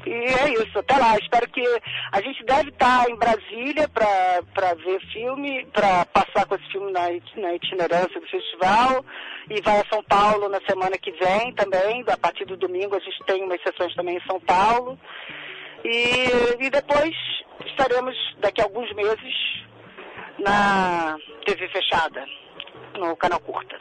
e 0.06 0.12
é 0.12 0.54
isso. 0.54 0.80
Até 0.80 0.98
lá, 0.98 1.18
espero 1.18 1.50
que 1.50 1.64
a 2.12 2.22
gente 2.22 2.44
deve 2.46 2.70
estar 2.70 3.10
em 3.10 3.16
Brasília 3.16 3.90
para 3.90 4.74
ver 4.76 5.00
filme, 5.12 5.66
para 5.68 6.06
passar 6.06 6.46
com 6.46 6.56
esse 6.56 6.72
filme 6.72 6.92
na, 6.92 7.02
na 7.38 7.54
itinerância 7.54 8.20
do 8.20 8.28
festival 8.28 9.06
e 9.50 9.62
vai 9.62 9.80
a 9.80 9.86
São 9.92 10.04
Paulo 10.04 10.50
na 10.50 10.60
semana 10.62 10.98
que 10.98 11.12
vem 11.12 11.54
também. 11.54 12.04
A 12.08 12.18
partir 12.18 12.46
do 12.46 12.58
domingo 12.58 12.96
a 12.96 13.00
gente 13.00 13.24
tem 13.26 13.44
umas 13.44 13.62
sessões 13.62 13.94
também 13.96 14.18
em 14.18 14.28
São 14.28 14.40
Paulo. 14.40 14.98
E, 15.84 16.66
e 16.66 16.70
depois 16.70 17.16
estaremos 17.66 18.16
daqui 18.40 18.62
a 18.62 18.66
alguns 18.66 18.94
meses 18.94 19.34
na 20.40 21.18
TV 21.46 21.68
fechada, 21.70 22.26
no 22.98 23.16
canal 23.18 23.40
curta. 23.40 23.80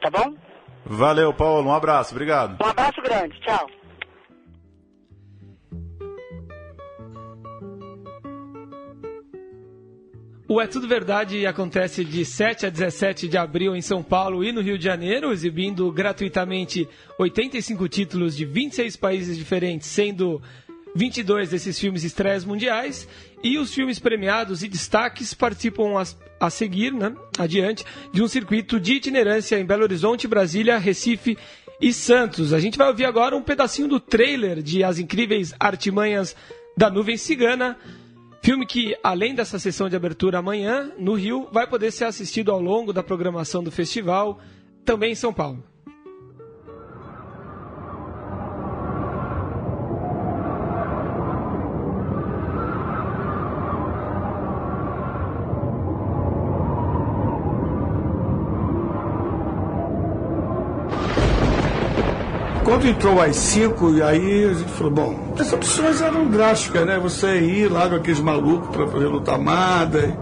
Tá 0.00 0.10
bom? 0.10 0.49
Valeu, 0.92 1.32
Paulo. 1.32 1.68
Um 1.68 1.72
abraço. 1.72 2.12
Obrigado. 2.12 2.60
Um 2.60 2.66
abraço 2.68 3.00
grande. 3.00 3.38
Tchau. 3.42 3.70
O 10.48 10.60
É 10.60 10.66
Tudo 10.66 10.88
Verdade 10.88 11.46
acontece 11.46 12.04
de 12.04 12.24
7 12.24 12.66
a 12.66 12.70
17 12.70 13.28
de 13.28 13.38
abril 13.38 13.76
em 13.76 13.80
São 13.80 14.02
Paulo 14.02 14.42
e 14.42 14.50
no 14.50 14.60
Rio 14.60 14.76
de 14.76 14.82
Janeiro, 14.82 15.30
exibindo 15.30 15.92
gratuitamente 15.92 16.88
85 17.20 17.88
títulos 17.88 18.36
de 18.36 18.44
26 18.44 18.96
países 18.96 19.38
diferentes, 19.38 19.86
sendo 19.86 20.42
22 20.94 21.50
desses 21.50 21.78
filmes 21.78 22.04
estreias 22.04 22.44
mundiais. 22.44 23.06
E 23.42 23.58
os 23.58 23.72
filmes 23.72 23.98
premiados 23.98 24.62
e 24.62 24.68
destaques 24.68 25.32
participam 25.32 25.98
a, 25.98 26.46
a 26.46 26.50
seguir, 26.50 26.92
né, 26.92 27.14
adiante, 27.38 27.84
de 28.12 28.22
um 28.22 28.28
circuito 28.28 28.78
de 28.78 28.94
itinerância 28.94 29.58
em 29.58 29.64
Belo 29.64 29.82
Horizonte, 29.82 30.28
Brasília, 30.28 30.78
Recife 30.78 31.38
e 31.80 31.92
Santos. 31.92 32.52
A 32.52 32.60
gente 32.60 32.76
vai 32.76 32.88
ouvir 32.88 33.06
agora 33.06 33.36
um 33.36 33.42
pedacinho 33.42 33.88
do 33.88 33.98
trailer 33.98 34.62
de 34.62 34.84
As 34.84 34.98
Incríveis 34.98 35.54
Artimanhas 35.58 36.36
da 36.76 36.90
Nuvem 36.90 37.16
Cigana. 37.16 37.78
Filme 38.42 38.66
que, 38.66 38.96
além 39.02 39.34
dessa 39.34 39.58
sessão 39.58 39.88
de 39.88 39.96
abertura 39.96 40.38
amanhã, 40.38 40.90
no 40.98 41.14
Rio, 41.14 41.48
vai 41.52 41.66
poder 41.66 41.90
ser 41.90 42.04
assistido 42.04 42.50
ao 42.50 42.60
longo 42.60 42.92
da 42.92 43.02
programação 43.02 43.62
do 43.62 43.70
festival, 43.70 44.40
também 44.84 45.12
em 45.12 45.14
São 45.14 45.32
Paulo. 45.32 45.69
Quando 62.70 62.86
entrou 62.86 63.20
às 63.20 63.34
5, 63.34 63.94
e 63.94 64.00
aí 64.00 64.44
a 64.44 64.54
gente 64.54 64.70
falou, 64.70 64.92
bom, 64.92 65.16
as 65.36 65.52
opções 65.52 66.00
eram 66.00 66.28
drásticas, 66.28 66.86
né? 66.86 67.00
Você 67.00 67.40
ir 67.40 67.68
lá 67.68 67.88
com 67.88 67.96
aqueles 67.96 68.20
malucos 68.20 68.68
para 68.68 68.86
fazer 68.86 69.06
luta 69.06 69.34
amada. 69.34 70.16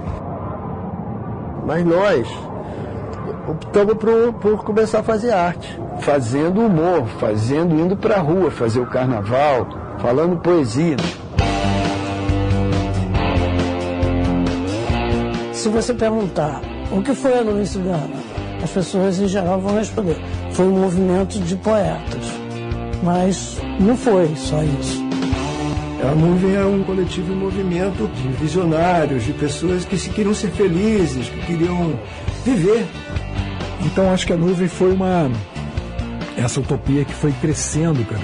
Mas 1.67 1.85
nós 1.85 2.27
optamos 3.47 3.95
por, 3.97 4.33
por 4.41 4.65
começar 4.65 5.01
a 5.01 5.03
fazer 5.03 5.31
arte, 5.31 5.79
fazendo 6.01 6.63
humor, 6.63 7.07
fazendo, 7.21 7.75
indo 7.75 7.95
para 7.99 8.17
a 8.17 8.21
rua, 8.21 8.51
fazer 8.51 8.81
o 8.81 8.87
carnaval, 8.87 9.69
falando 9.99 10.39
poesia. 10.39 10.97
Se 15.53 15.69
você 15.69 15.93
perguntar 15.93 16.63
o 16.91 17.03
que 17.03 17.15
foi 17.15 17.41
a 17.41 17.45
Nuvem 17.45 17.67
Cigana, 17.67 18.17
as 18.63 18.71
pessoas 18.71 19.21
em 19.21 19.29
geral 19.29 19.61
vão 19.61 19.75
responder. 19.75 20.17
Foi 20.53 20.67
um 20.67 20.81
movimento 20.81 21.39
de 21.41 21.55
poetas. 21.57 22.38
Mas 23.03 23.59
não 23.81 23.97
foi 23.97 24.35
só 24.37 24.63
isso. 24.63 25.09
A 26.03 26.15
nuvem 26.15 26.55
é 26.55 26.65
um 26.65 26.85
coletivo 26.85 27.33
em 27.33 27.37
movimento 27.37 28.09
de 28.15 28.29
visionários, 28.29 29.25
de 29.25 29.33
pessoas 29.33 29.85
que 29.85 29.99
se 29.99 30.11
queriam 30.11 30.35
ser 30.35 30.51
felizes, 30.51 31.29
que 31.29 31.47
queriam 31.47 31.99
viver. 32.45 32.87
Então 33.85 34.13
acho 34.13 34.27
que 34.27 34.33
a 34.33 34.37
nuvem 34.37 34.69
foi 34.69 34.93
uma. 34.93 35.31
Essa 36.37 36.61
utopia 36.61 37.05
que 37.05 37.13
foi 37.13 37.33
crescendo, 37.41 38.05
cara. 38.05 38.23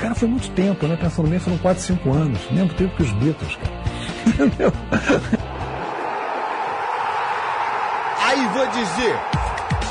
Cara, 0.00 0.14
foi 0.14 0.28
muito 0.28 0.50
tempo, 0.50 0.86
né? 0.86 0.96
Pensando 1.00 1.28
bem, 1.28 1.38
foram 1.38 1.58
4, 1.58 1.82
5 1.82 2.12
anos. 2.12 2.40
Mesmo 2.50 2.70
tempo 2.74 2.96
que 2.96 3.02
os 3.02 3.12
Beatles, 3.12 3.56
cara. 3.56 3.80
Entendeu? 4.26 4.72
Aí 8.22 8.48
vou 8.48 8.66
dizer, 8.68 9.16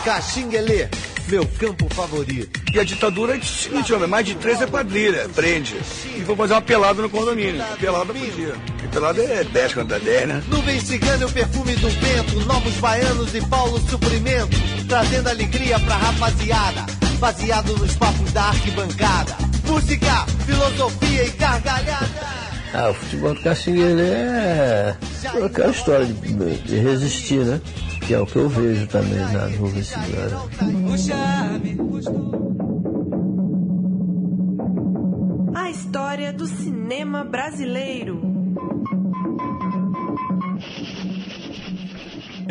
Caxinguelê, 0.03 0.89
meu 1.29 1.45
campo 1.59 1.87
favorito. 1.93 2.59
E 2.73 2.79
a 2.79 2.83
ditadura 2.83 3.35
é 3.35 3.37
o 3.37 3.43
seguinte, 3.43 3.93
homem, 3.93 4.07
mais 4.07 4.25
de 4.25 4.35
três 4.35 4.61
é 4.61 4.67
quadrilha, 4.67 5.29
prende. 5.29 5.75
E 6.15 6.21
vou 6.21 6.35
fazer 6.35 6.53
uma 6.53 6.61
pelada 6.61 7.01
no 7.01 7.09
condomínio. 7.09 7.63
Pelada 7.79 8.13
podia. 8.13 8.55
E 8.83 8.87
pelada 8.87 9.21
é 9.21 9.43
10 9.43 9.73
contra 9.73 9.99
10, 9.99 10.27
né? 10.27 10.43
Nuvem 10.47 10.79
cigana, 10.79 11.25
o 11.25 11.31
perfume 11.31 11.75
do 11.75 11.89
vento, 11.89 12.45
novos 12.45 12.73
baianos 12.75 13.35
e 13.35 13.41
Paulo 13.41 13.79
Suprimento, 13.89 14.57
trazendo 14.87 15.29
alegria 15.29 15.79
pra 15.79 15.95
rapaziada, 15.95 16.85
baseado 17.19 17.77
nos 17.77 17.95
papos 17.95 18.31
da 18.31 18.45
arquibancada. 18.45 19.37
Música, 19.65 20.25
filosofia 20.45 21.25
e 21.25 21.29
gargalhada. 21.29 22.48
Ah, 22.73 22.89
o 22.89 22.93
futebol 22.93 23.33
do 23.33 23.41
Caxinguele 23.41 24.01
é 24.01 24.95
aquela 25.43 25.71
história 25.71 26.05
de, 26.05 26.57
de 26.57 26.75
resistir, 26.77 27.43
né? 27.43 27.59
Que 28.05 28.13
é 28.13 28.19
o 28.19 28.25
que 28.25 28.35
eu 28.35 28.47
vejo 28.47 28.87
também 28.87 29.19
na 29.19 29.47
nuvem 29.49 29.83
cigana. 29.83 30.37
A 35.55 35.69
história 35.69 36.31
do 36.31 36.45
cinema 36.45 37.23
brasileiro. 37.23 38.38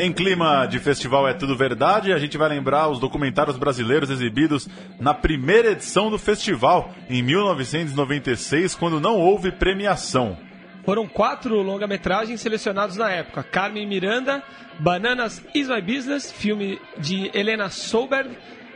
Em 0.01 0.13
clima 0.13 0.65
de 0.65 0.79
festival 0.79 1.27
É 1.27 1.35
Tudo 1.35 1.57
Verdade, 1.57 2.13
a 2.13 2.19
gente 2.21 2.39
vai 2.39 2.49
lembrar 2.49 2.89
os 2.89 3.01
documentários 3.01 3.57
brasileiros 3.57 4.11
exibidos 4.11 4.69
na 5.01 5.13
primeira 5.13 5.73
edição 5.73 6.09
do 6.09 6.17
festival, 6.17 6.95
em 7.11 7.21
1996, 7.21 8.77
quando 8.77 9.01
não 9.01 9.17
houve 9.17 9.51
premiação. 9.51 10.39
Foram 10.85 11.09
quatro 11.09 11.61
longa-metragens 11.63 12.41
selecionados 12.41 12.95
na 12.95 13.11
época: 13.11 13.43
Carmen 13.43 13.89
Miranda, 13.89 14.41
Bananas 14.79 15.45
Is 15.53 15.67
My 15.67 15.83
Business, 15.83 16.31
filme 16.31 16.81
de 16.97 17.33
Helena 17.35 17.69
Solberg, 17.69 18.31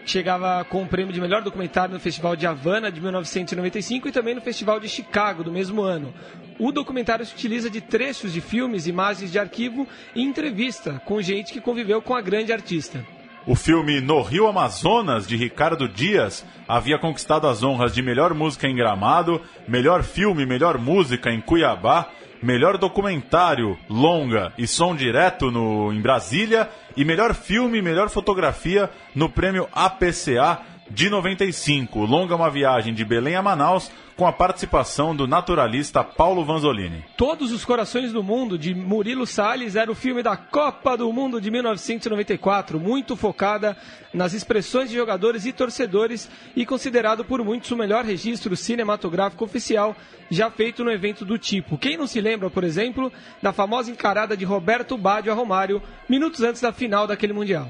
chegava 0.05 0.65
com 0.65 0.83
o 0.83 0.87
prêmio 0.87 1.13
de 1.13 1.21
melhor 1.21 1.43
documentário 1.43 1.95
no 1.95 2.01
Festival 2.01 2.37
de 2.37 2.47
Havana 2.47 2.91
de 2.91 3.01
1995 3.01 4.09
e 4.09 4.13
também 4.13 4.35
no 4.35 4.41
Festival 4.41 4.81
de 4.81 4.89
Chicago 4.89 5.45
do 5.45 5.53
mesmo 5.53 5.83
ano. 5.83 6.13
O 6.59 6.71
documentário 6.71 7.25
se 7.25 7.35
utiliza 7.35 7.71
de 7.71 7.81
trechos 7.81 8.33
de 8.33 8.41
filmes, 8.41 8.87
imagens 8.87 9.33
de 9.33 9.39
arquivo 9.39 9.87
e 10.15 10.23
entrevista 10.23 11.01
com 11.05 11.21
gente 11.23 11.53
que 11.53 11.61
conviveu 11.61 12.03
com 12.03 12.15
a 12.15 12.21
grande 12.21 12.53
artista. 12.53 13.05
O 13.45 13.57
filme 13.57 14.01
No 14.01 14.23
Rio 14.23 14.47
Amazonas, 14.47 15.27
de 15.27 15.37
Ricardo 15.37 15.89
Dias, 15.89 16.47
havia 16.69 16.97
conquistado 16.97 17.49
as 17.49 17.65
honras 17.65 17.93
de 17.93 18.01
melhor 18.01 18.33
música 18.33 18.69
em 18.69 18.77
Gramado, 18.77 19.41
melhor 19.67 20.05
filme, 20.05 20.47
melhor 20.47 20.79
música 20.79 21.29
em 21.29 21.41
Cuiabá, 21.41 22.09
melhor 22.43 22.77
documentário, 22.77 23.79
longa 23.89 24.53
e 24.59 24.67
som 24.67 24.95
direto 24.95 25.51
no, 25.51 25.93
em 25.93 26.01
Brasília 26.01 26.69
e 26.97 27.05
melhor 27.05 27.35
filme 27.35 27.81
melhor 27.81 28.11
fotografia 28.11 28.91
no 29.15 29.29
prêmio 29.29 29.69
APCA 29.73 30.61
de 30.93 31.09
95. 31.09 32.05
Longa 32.05 32.35
é 32.35 32.37
uma 32.37 32.51
viagem 32.51 32.93
de 32.93 33.05
Belém 33.05 33.35
a 33.35 33.43
Manaus 33.43 33.91
com 34.15 34.27
a 34.27 34.33
participação 34.33 35.17
do 35.17 35.27
naturalista 35.27 36.05
Paulo 36.05 36.45
Vanzolini. 36.45 37.03
Todos 37.17 37.51
os 37.51 37.65
Corações 37.65 38.13
do 38.13 38.23
Mundo, 38.23 38.59
de 38.59 38.75
Murilo 38.75 39.27
Salles, 39.27 39.75
era 39.75 39.91
o 39.91 39.95
filme 39.95 40.23
da 40.23 40.37
Copa 40.37 40.97
do 40.97 41.11
Mundo 41.11 41.41
de 41.41 41.51
1994, 41.51 42.79
muito 42.79 43.17
focada 43.17 43.75
nas 44.13 44.35
expressões 44.35 44.91
de 44.91 44.97
jogadores 44.97 45.47
e 45.47 45.53
torcedores 45.53 46.31
e 46.55 46.67
considerado 46.67 47.25
por 47.25 47.43
muitos 47.43 47.71
o 47.71 47.77
melhor 47.77 48.05
registro 48.05 48.55
cinematográfico 48.55 49.45
oficial 49.45 49.97
já 50.31 50.51
feito 50.51 50.85
no 50.85 50.91
evento 50.91 51.25
do 51.25 51.39
tipo. 51.39 51.79
Quem 51.79 51.97
não 51.97 52.07
se 52.07 52.21
lembra, 52.21 52.51
por 52.51 52.65
exemplo, 52.65 53.11
da 53.41 53.53
famosa 53.53 53.91
encarada 53.91 54.37
de 54.37 54.45
Roberto 54.45 54.99
Baggio 54.99 55.33
a 55.33 55.35
Romário, 55.35 55.83
minutos 56.07 56.43
antes 56.43 56.61
da 56.61 56.71
final 56.71 57.07
daquele 57.07 57.33
Mundial. 57.33 57.67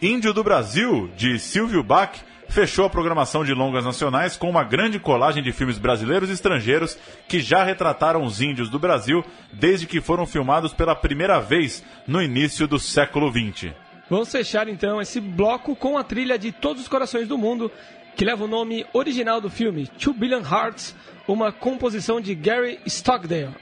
Índio 0.00 0.32
do 0.32 0.44
Brasil, 0.44 1.10
de 1.16 1.38
Silvio 1.38 1.82
Bach, 1.82 2.20
fechou 2.48 2.84
a 2.84 2.90
programação 2.90 3.44
de 3.44 3.52
longas 3.52 3.84
nacionais 3.84 4.36
com 4.36 4.48
uma 4.48 4.64
grande 4.64 4.98
colagem 4.98 5.42
de 5.42 5.52
filmes 5.52 5.78
brasileiros 5.78 6.30
e 6.30 6.32
estrangeiros 6.32 6.98
que 7.28 7.40
já 7.40 7.64
retrataram 7.64 8.24
os 8.24 8.40
índios 8.40 8.68
do 8.68 8.78
Brasil 8.78 9.24
desde 9.52 9.86
que 9.86 10.00
foram 10.00 10.26
filmados 10.26 10.72
pela 10.72 10.94
primeira 10.94 11.40
vez 11.40 11.84
no 12.06 12.22
início 12.22 12.66
do 12.66 12.78
século 12.78 13.30
XX. 13.30 13.72
Vamos 14.08 14.30
fechar 14.30 14.68
então 14.68 15.00
esse 15.00 15.20
bloco 15.20 15.74
com 15.74 15.96
a 15.96 16.04
trilha 16.04 16.38
de 16.38 16.52
Todos 16.52 16.82
os 16.82 16.88
Corações 16.88 17.26
do 17.26 17.38
Mundo, 17.38 17.70
que 18.14 18.24
leva 18.24 18.44
o 18.44 18.48
nome 18.48 18.86
original 18.92 19.40
do 19.40 19.50
filme, 19.50 19.86
Two 19.86 20.12
Billion 20.12 20.42
Hearts, 20.42 20.94
uma 21.26 21.50
composição 21.50 22.20
de 22.20 22.34
Gary 22.34 22.78
Stockdale. 22.86 23.54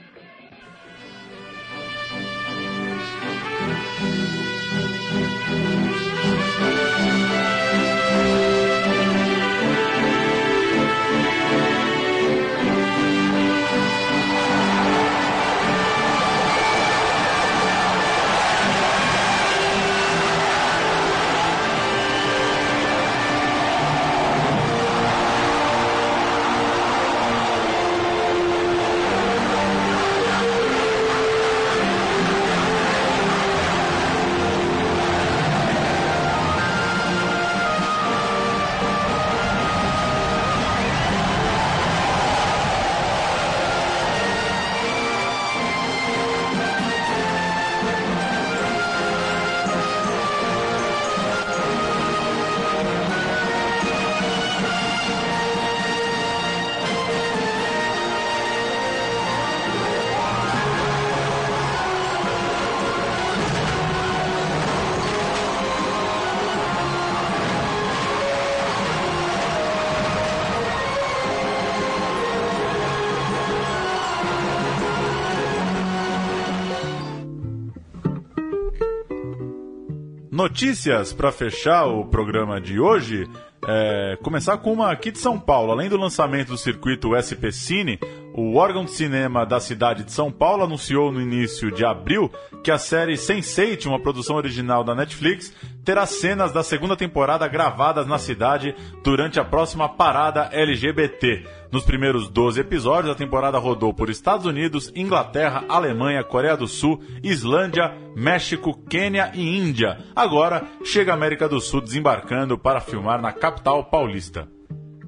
Notícias 80.53 81.11
para 81.11 81.31
fechar 81.31 81.87
o 81.87 82.05
programa 82.05 82.61
de 82.61 82.79
hoje. 82.79 83.27
É, 83.67 84.19
começar 84.21 84.55
com 84.59 84.71
uma 84.71 84.91
aqui 84.91 85.09
de 85.11 85.17
São 85.17 85.39
Paulo. 85.39 85.71
Além 85.71 85.89
do 85.89 85.97
lançamento 85.97 86.49
do 86.49 86.57
circuito 86.59 87.17
SP 87.17 87.49
Cine, 87.51 87.99
o 88.33 88.55
órgão 88.55 88.83
de 88.83 88.91
cinema 88.91 89.45
da 89.45 89.59
cidade 89.59 90.03
de 90.03 90.11
São 90.11 90.31
Paulo 90.31 90.63
anunciou 90.63 91.11
no 91.11 91.21
início 91.21 91.71
de 91.71 91.85
abril 91.85 92.31
que 92.63 92.71
a 92.71 92.77
série 92.77 93.13
Sense8, 93.13 93.85
uma 93.85 93.99
produção 93.99 94.35
original 94.35 94.83
da 94.83 94.95
Netflix, 94.95 95.53
terá 95.85 96.05
cenas 96.05 96.51
da 96.51 96.63
segunda 96.63 96.95
temporada 96.95 97.47
gravadas 97.47 98.07
na 98.07 98.17
cidade 98.17 98.73
durante 99.03 99.39
a 99.39 99.45
próxima 99.45 99.87
parada 99.87 100.49
LGBT. 100.51 101.45
Nos 101.71 101.83
primeiros 101.83 102.29
12 102.29 102.61
episódios, 102.61 103.11
a 103.11 103.17
temporada 103.17 103.57
rodou 103.57 103.93
por 103.93 104.09
Estados 104.09 104.45
Unidos, 104.45 104.91
Inglaterra, 104.95 105.65
Alemanha, 105.67 106.23
Coreia 106.23 106.55
do 106.55 106.67
Sul, 106.67 107.01
Islândia, 107.21 107.93
México, 108.15 108.79
Quênia 108.87 109.31
e 109.33 109.57
Índia. 109.57 109.97
Agora 110.15 110.63
chega 110.85 111.11
a 111.11 111.15
América 111.15 111.49
do 111.49 111.59
Sul 111.59 111.81
desembarcando 111.81 112.57
para 112.57 112.79
filmar 112.79 113.21
na 113.21 113.31
capital 113.31 113.83
paulista. 113.85 114.47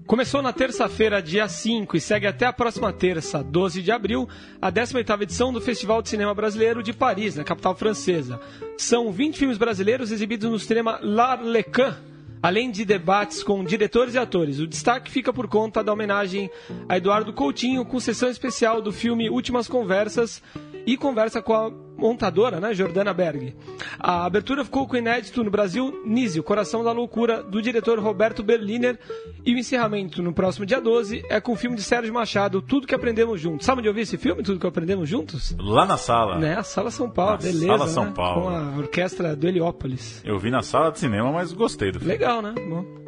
Começou 0.08 0.40
na 0.40 0.54
terça-feira, 0.54 1.20
dia 1.20 1.48
5, 1.48 1.98
e 1.98 2.00
segue 2.00 2.28
até 2.28 2.46
a 2.46 2.54
próxima 2.54 2.94
terça, 2.94 3.44
12 3.44 3.82
de 3.82 3.92
abril, 3.92 4.30
a 4.62 4.72
18ª 4.72 5.24
edição 5.24 5.52
do 5.52 5.60
Festival 5.60 6.00
de 6.00 6.10
Cinema 6.10 6.32
Brasileiro 6.32 6.84
de 6.84 6.94
Paris, 6.94 7.36
na 7.36 7.44
capital 7.44 7.76
francesa. 7.76 8.40
São 8.78 9.12
20 9.12 9.36
filmes 9.36 9.58
brasileiros 9.58 10.12
exibidos 10.12 10.48
no 10.48 10.60
cinema 10.60 11.00
L'Arlequin, 11.02 11.96
além 12.40 12.70
de 12.70 12.86
debates 12.86 13.42
com 13.42 13.64
diretores 13.64 14.14
e 14.14 14.20
atores. 14.20 14.60
O 14.60 14.68
destaque 14.68 15.10
fica 15.10 15.34
por 15.34 15.48
conta 15.48 15.84
da 15.84 15.92
homenagem 15.92 16.52
a 16.88 16.98
Eduardo 16.98 17.34
Coutinho, 17.34 17.84
com 17.84 18.00
sessão 18.00 18.30
especial 18.30 18.84
do 18.84 18.92
filme 18.92 19.28
Últimas 19.28 19.68
Conversas 19.68 20.40
e 20.86 20.96
conversa 20.98 21.42
com 21.42 21.56
a 21.56 21.72
montadora, 21.98 22.60
né, 22.60 22.74
Jordana 22.74 23.14
Berg. 23.14 23.56
A 24.00 24.26
abertura 24.26 24.64
ficou 24.64 24.88
com 24.88 24.96
o 24.96 24.98
inédito 24.98 25.44
no 25.44 25.52
Brasil, 25.52 26.02
Nise, 26.06 26.40
o 26.40 26.44
Coração 26.44 26.84
da 26.84 26.92
Loucura, 26.92 27.42
do 27.44 27.62
diretor 27.62 28.00
Roberto 28.00 28.44
Berliner, 28.44 29.00
e 29.46 29.54
o 29.54 29.58
encerramento 29.58 30.22
no 30.22 30.34
próximo 30.34 30.66
dia 30.66 30.82
12 30.82 31.24
é 31.30 31.40
com 31.40 31.54
o 31.54 31.56
filme 31.56 31.76
de 31.76 31.84
Sérgio 31.84 32.14
Machado, 32.14 32.62
Tudo 32.62 32.88
que 32.88 32.96
Aprendemos 32.96 33.40
Juntos. 33.40 33.66
Sabe 33.66 33.80
onde 33.80 33.88
eu 33.90 33.94
vi 33.94 34.02
esse 34.02 34.18
filme, 34.18 34.44
Tudo 34.44 34.60
que 34.60 34.68
Aprendemos 34.68 35.08
Juntos? 35.08 35.56
Lá 35.60 35.86
na 35.86 35.98
sala. 35.98 36.38
Né, 36.38 36.56
a 36.56 36.64
Sala 36.64 36.92
São 36.92 37.10
Paulo, 37.10 37.32
Na 37.34 37.38
beleza, 37.38 37.68
Sala 37.68 37.86
né? 37.86 37.92
São 37.92 38.12
Paulo. 38.12 38.42
Com 38.44 38.50
a 38.50 38.78
orquestra 38.78 39.36
do 39.36 39.48
Heliópolis. 39.48 40.22
Eu 40.26 40.38
vi 40.38 40.52
na 40.52 40.62
sala 40.62 40.92
de 40.92 41.00
cinema, 41.00 41.32
mas 41.32 41.54
gostei 41.54 41.92
do 41.92 42.00
filme. 42.00 42.14
Legal, 42.14 42.42
né? 42.42 42.54
Bom. 42.70 43.05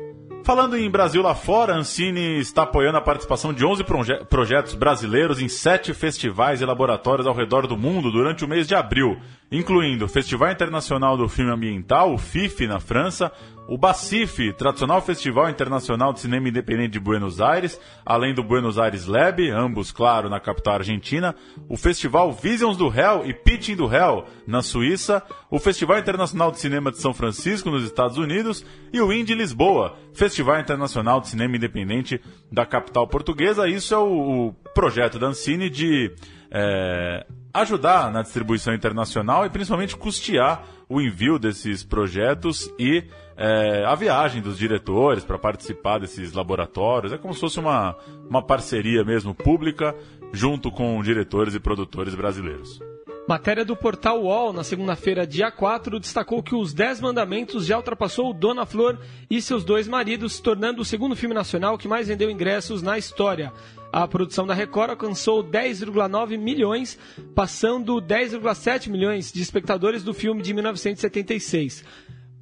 Falando 0.47 0.77
em 0.77 0.89
Brasil 0.89 1.21
lá 1.21 1.36
fora, 1.36 1.73
a 1.73 1.77
Ancine 1.77 2.39
está 2.39 2.63
apoiando 2.63 2.97
a 2.97 3.01
participação 3.01 3.51
de 3.51 3.65
11 3.65 3.83
proje- 3.83 4.23
projetos 4.29 4.75
brasileiros 4.75 5.41
em 5.41 5.49
sete 5.49 5.93
festivais 5.93 6.62
e 6.62 6.65
laboratórios 6.65 7.27
ao 7.27 7.36
redor 7.36 7.67
do 7.67 7.75
mundo 7.75 8.10
durante 8.10 8.45
o 8.45 8.47
mês 8.47 8.65
de 8.65 8.73
abril, 8.73 9.19
incluindo 9.51 10.05
o 10.05 10.07
Festival 10.07 10.49
Internacional 10.49 11.17
do 11.17 11.27
Filme 11.27 11.51
Ambiental, 11.51 12.13
o 12.13 12.17
FIF, 12.17 12.65
na 12.65 12.79
França, 12.79 13.29
o 13.67 13.77
BACIF, 13.77 14.53
tradicional 14.53 15.01
Festival 15.01 15.49
Internacional 15.49 16.13
de 16.13 16.21
Cinema 16.21 16.47
Independente 16.47 16.93
de 16.93 16.99
Buenos 16.99 17.41
Aires, 17.41 17.80
além 18.06 18.34
do 18.34 18.41
Buenos 18.41 18.80
Aires 18.80 19.06
Lab, 19.06 19.49
ambos, 19.51 19.91
claro, 19.91 20.30
na 20.30 20.39
capital 20.39 20.75
argentina, 20.75 21.36
o 21.67 21.75
Festival 21.75 22.32
Visions 22.32 22.77
do 22.77 22.88
Hell 22.88 23.25
e 23.25 23.34
Pitching 23.34 23.75
do 23.75 23.93
Hell, 23.93 24.23
na 24.47 24.62
Suíça, 24.62 25.21
o 25.51 25.60
Festival 25.60 25.99
Internacional 25.99 26.49
de 26.49 26.60
Cinema 26.60 26.91
de 26.91 26.99
São 26.99 27.13
Francisco, 27.13 27.69
nos 27.69 27.84
Estados 27.84 28.17
Unidos, 28.17 28.65
e 28.93 29.01
o 29.01 29.12
Indie 29.12 29.36
Lisboa, 29.36 29.97
Festival 30.13 30.60
Internacional 30.62 31.19
de 31.19 31.27
Cinema 31.27 31.58
Independente 31.58 32.21
da 32.49 32.65
capital 32.65 33.06
portuguesa. 33.06 33.67
Isso 33.67 33.93
é 33.93 33.97
o, 33.97 34.47
o 34.47 34.53
projeto 34.73 35.19
da 35.19 35.27
Ancine 35.27 35.69
de 35.69 36.15
é, 36.49 37.25
ajudar 37.53 38.12
na 38.12 38.21
distribuição 38.21 38.73
internacional 38.73 39.45
e 39.45 39.49
principalmente 39.49 39.97
custear 39.97 40.63
o 40.89 41.01
envio 41.01 41.38
desses 41.38 41.84
projetos 41.84 42.71
e 42.80 43.03
é, 43.38 43.86
a 43.86 43.93
viagem 43.93 44.41
dos 44.41 44.58
diretores 44.58 45.23
para 45.23 45.38
participar 45.38 46.00
desses 46.00 46.34
laboratórios. 46.34 47.13
É 47.13 47.17
como 47.17 47.34
se 47.34 47.39
fosse 47.39 47.60
uma, 47.60 47.95
uma 48.28 48.41
parceria 48.41 49.04
mesmo 49.04 49.34
pública 49.34 49.95
junto 50.34 50.71
com 50.71 51.02
diretores 51.04 51.54
e 51.54 51.60
produtores 51.60 52.15
brasileiros. 52.15 52.82
Matéria 53.28 53.65
do 53.65 53.76
portal 53.76 54.23
UOL, 54.23 54.54
na 54.54 54.63
segunda-feira, 54.63 55.28
dia 55.28 55.52
4, 55.52 56.00
destacou 56.00 56.41
que 56.41 56.56
Os 56.56 56.73
Dez 56.73 57.02
Mandamentos 57.02 57.65
já 57.65 57.76
ultrapassou 57.76 58.34
Dona 58.34 58.65
Flor 58.65 58.97
e 59.30 59.41
seus 59.41 59.65
dois 59.65 59.86
maridos, 59.86 60.39
tornando 60.39 60.82
o 60.82 60.86
segundo 60.86 61.13
filme 61.13 61.36
nacional 61.36 61.78
que 61.78 61.89
mais 61.89 62.08
vendeu 62.08 62.32
ingressos 62.32 62.82
na 62.82 62.97
história. 62.97 63.52
A 63.91 64.08
produção 64.08 64.47
da 64.47 64.54
Record 64.54 64.91
alcançou 64.91 65.43
10,9 65.43 66.38
milhões, 66.38 66.97
passando 67.36 68.02
10,7 68.02 68.89
milhões 68.89 69.30
de 69.30 69.41
espectadores 69.41 70.04
do 70.04 70.13
filme 70.13 70.41
de 70.41 70.54
1976. 70.54 71.84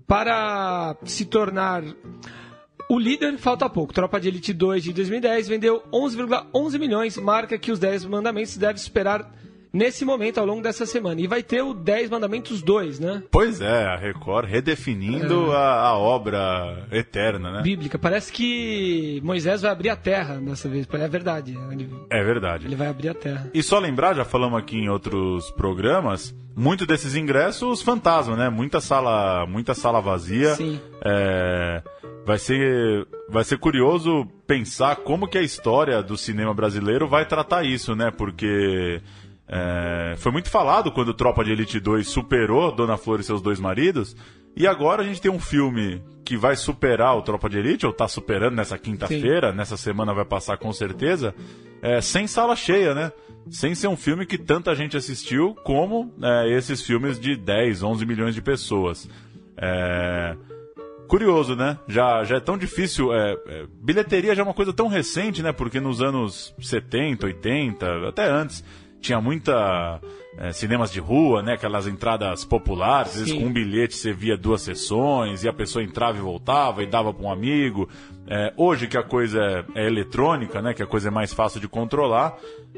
Para 0.08 0.96
se 1.04 1.26
tornar 1.26 1.84
o 2.90 3.00
líder, 3.00 3.38
falta 3.38 3.70
pouco. 3.70 3.94
Tropa 3.94 4.20
de 4.20 4.28
Elite 4.28 4.54
2 4.54 4.84
de 4.84 4.94
2010 4.94 5.48
vendeu 5.48 5.84
11,11 5.92 6.80
milhões, 6.80 7.18
marca 7.18 7.58
que 7.58 7.72
os 7.72 7.80
10 7.80 8.06
mandamentos 8.06 8.56
deve 8.58 8.80
superar 8.80 9.32
nesse 9.76 10.06
momento, 10.06 10.40
ao 10.40 10.46
longo 10.46 10.62
dessa 10.62 10.86
semana. 10.86 11.20
E 11.22 11.28
vai 11.28 11.44
ter 11.44 11.62
o 11.62 11.74
10 11.74 12.10
Mandamentos 12.10 12.62
2, 12.62 13.00
né? 13.00 13.22
Pois 13.30 13.60
é, 13.62 13.86
a 13.86 13.96
Record 13.96 14.50
redefinindo 14.50 15.52
É. 15.52 15.56
a, 15.56 15.82
a 15.88 15.98
obra 15.98 16.88
eterna, 16.92 17.52
né? 17.52 17.62
Bíblica. 17.62 18.00
Parece 18.00 18.32
que 18.32 19.20
Moisés 19.24 19.62
vai 19.62 19.72
abrir 19.72 19.90
a 19.90 19.96
terra 19.96 20.36
dessa 20.38 20.70
vez. 20.70 20.88
É 20.92 21.08
verdade. 21.08 21.58
Ele, 21.72 21.90
É 22.10 22.24
verdade. 22.24 22.66
ele 22.66 22.76
vai 22.76 22.88
abrir 22.88 23.10
a 23.10 23.14
terra. 23.14 23.50
E 23.54 23.62
só 23.62 23.78
lembrar, 23.80 24.16
já 24.16 24.24
falamos 24.24 24.58
aqui 24.58 24.78
em 24.78 24.90
outros 24.90 25.52
programas, 25.52 26.34
muito 26.56 26.86
desses 26.86 27.16
ingressos 27.16 27.82
fantasma, 27.82 28.36
né? 28.38 28.50
Muita 28.50 28.80
sala, 28.80 29.46
muita 29.46 29.74
sala 29.74 30.00
vazia. 30.00 30.56
Sim. 30.56 30.80
É, 31.04 31.84
vai 32.26 32.38
ser 32.40 33.06
vai 33.30 33.44
ser 33.44 33.58
curioso 33.58 34.26
pensar 34.48 34.98
como 34.98 35.28
que 35.28 35.38
a 35.38 35.42
história 35.42 36.02
do 36.04 36.16
cinema 36.16 36.54
brasileiro 36.54 37.08
vai 37.08 37.26
tratar 37.26 37.64
isso, 37.66 37.96
né? 37.96 38.12
Porque 38.12 39.02
é, 39.48 40.16
foi 40.18 40.32
muito 40.32 40.50
falado 40.50 40.92
quando 40.92 41.14
Tropa 41.14 41.44
de 41.44 41.52
Elite 41.52 41.80
2 41.80 42.08
superou 42.08 42.72
Dona 42.72 42.98
Flor 42.98 43.20
e 43.20 43.24
seus 43.24 43.42
dois 43.42 43.60
maridos. 43.60 44.16
E 44.56 44.66
agora 44.66 45.02
a 45.02 45.06
gente 45.06 45.22
tem 45.22 45.30
um 45.30 45.40
filme 45.40 46.02
que 46.24 46.36
vai 46.38 46.56
superar 46.56 47.16
o 47.16 47.22
Tropa 47.22 47.50
de 47.50 47.60
Elite, 47.60 47.86
ou 47.86 47.94
tá 47.94 48.08
superando 48.08 48.56
nessa 48.56 48.78
quinta-feira, 48.78 49.52
nessa 49.54 49.78
semana 49.78 50.14
vai 50.14 50.26
passar 50.26 50.58
com 50.58 50.72
certeza, 50.74 51.36
é, 51.82 52.02
sem 52.02 52.26
sala 52.26 52.56
cheia, 52.56 52.96
né? 52.96 53.12
Sem 53.50 53.76
ser 53.76 53.88
um 53.88 53.98
filme 53.98 54.26
que 54.26 54.38
tanta 54.38 54.74
gente 54.74 54.98
assistiu 54.98 55.54
como 55.64 56.12
é, 56.22 56.50
esses 56.50 56.82
filmes 56.82 57.20
de 57.20 57.36
10, 57.36 57.84
11 57.84 58.06
milhões 58.06 58.34
de 58.34 58.42
pessoas. 58.42 59.08
É, 59.58 60.36
Curioso, 61.08 61.56
né? 61.56 61.78
Já, 61.88 62.24
já 62.24 62.38
é 62.38 62.40
tão 62.40 62.58
difícil. 62.58 63.14
é, 63.14 63.38
é, 63.48 63.66
bilheteria 63.80 64.34
já 64.34 64.42
é 64.42 64.46
uma 64.46 64.54
coisa 64.54 64.74
tão 64.74 64.88
recente, 64.88 65.44
né? 65.44 65.52
Porque 65.52 65.80
nos 65.80 66.02
anos 66.02 66.54
70, 66.60 67.28
80, 67.28 68.08
até 68.08 68.28
antes, 68.28 68.64
tinha 69.02 69.20
muita. 69.22 70.00
é, 70.38 70.52
cinemas 70.52 70.92
de 70.92 71.00
rua, 71.00 71.42
né? 71.42 71.54
Aquelas 71.54 71.88
entradas 71.88 72.44
populares, 72.44 73.14
às 73.14 73.20
vezes 73.20 73.34
com 73.34 73.46
um 73.48 73.54
bilhete 73.54 73.96
você 73.96 74.12
via 74.12 74.36
duas 74.38 74.62
sessões 74.62 75.44
e 75.44 75.48
a 75.48 75.54
pessoa 75.54 75.84
entrava 75.84 76.18
e 76.18 76.22
voltava 76.22 76.84
e 76.84 76.86
dava 76.88 77.14
para 77.14 77.26
um 77.26 77.32
amigo. 77.32 77.88
É, 78.28 78.52
hoje 78.58 78.88
que 78.88 78.98
a 78.98 79.04
coisa 79.04 79.40
é, 79.76 79.84
é 79.84 79.88
eletrônica, 79.88 80.62
né? 80.62 80.74
Que 80.74 80.84
a 80.84 80.88
coisa 80.88 81.08
é 81.08 81.12
mais 81.12 81.34
fácil 81.34 81.60
de 81.62 81.68
controlar. 81.68 82.36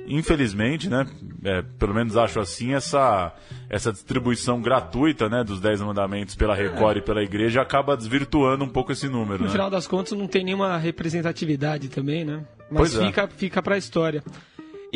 Infelizmente, 0.09 0.89
né? 0.89 1.05
é, 1.43 1.61
pelo 1.77 1.93
menos 1.93 2.15
acho 2.15 2.39
assim, 2.39 2.73
essa, 2.73 3.33
essa 3.69 3.91
distribuição 3.91 4.61
gratuita, 4.61 5.27
né? 5.27 5.43
Dos 5.43 5.59
10 5.59 5.81
mandamentos 5.81 6.35
pela 6.35 6.55
Record 6.55 6.97
e 6.97 7.01
pela 7.01 7.23
igreja 7.23 7.61
acaba 7.61 7.95
desvirtuando 7.97 8.63
um 8.63 8.69
pouco 8.69 8.91
esse 8.91 9.07
número, 9.09 9.39
No 9.39 9.45
né? 9.45 9.51
final 9.51 9.69
das 9.69 9.87
contas, 9.87 10.13
não 10.17 10.27
tem 10.27 10.43
nenhuma 10.43 10.77
representatividade 10.77 11.89
também, 11.89 12.23
né? 12.23 12.45
Pois 12.69 12.93
Mas 12.93 13.01
é. 13.01 13.05
fica, 13.07 13.27
fica 13.27 13.61
pra 13.61 13.77
história. 13.77 14.23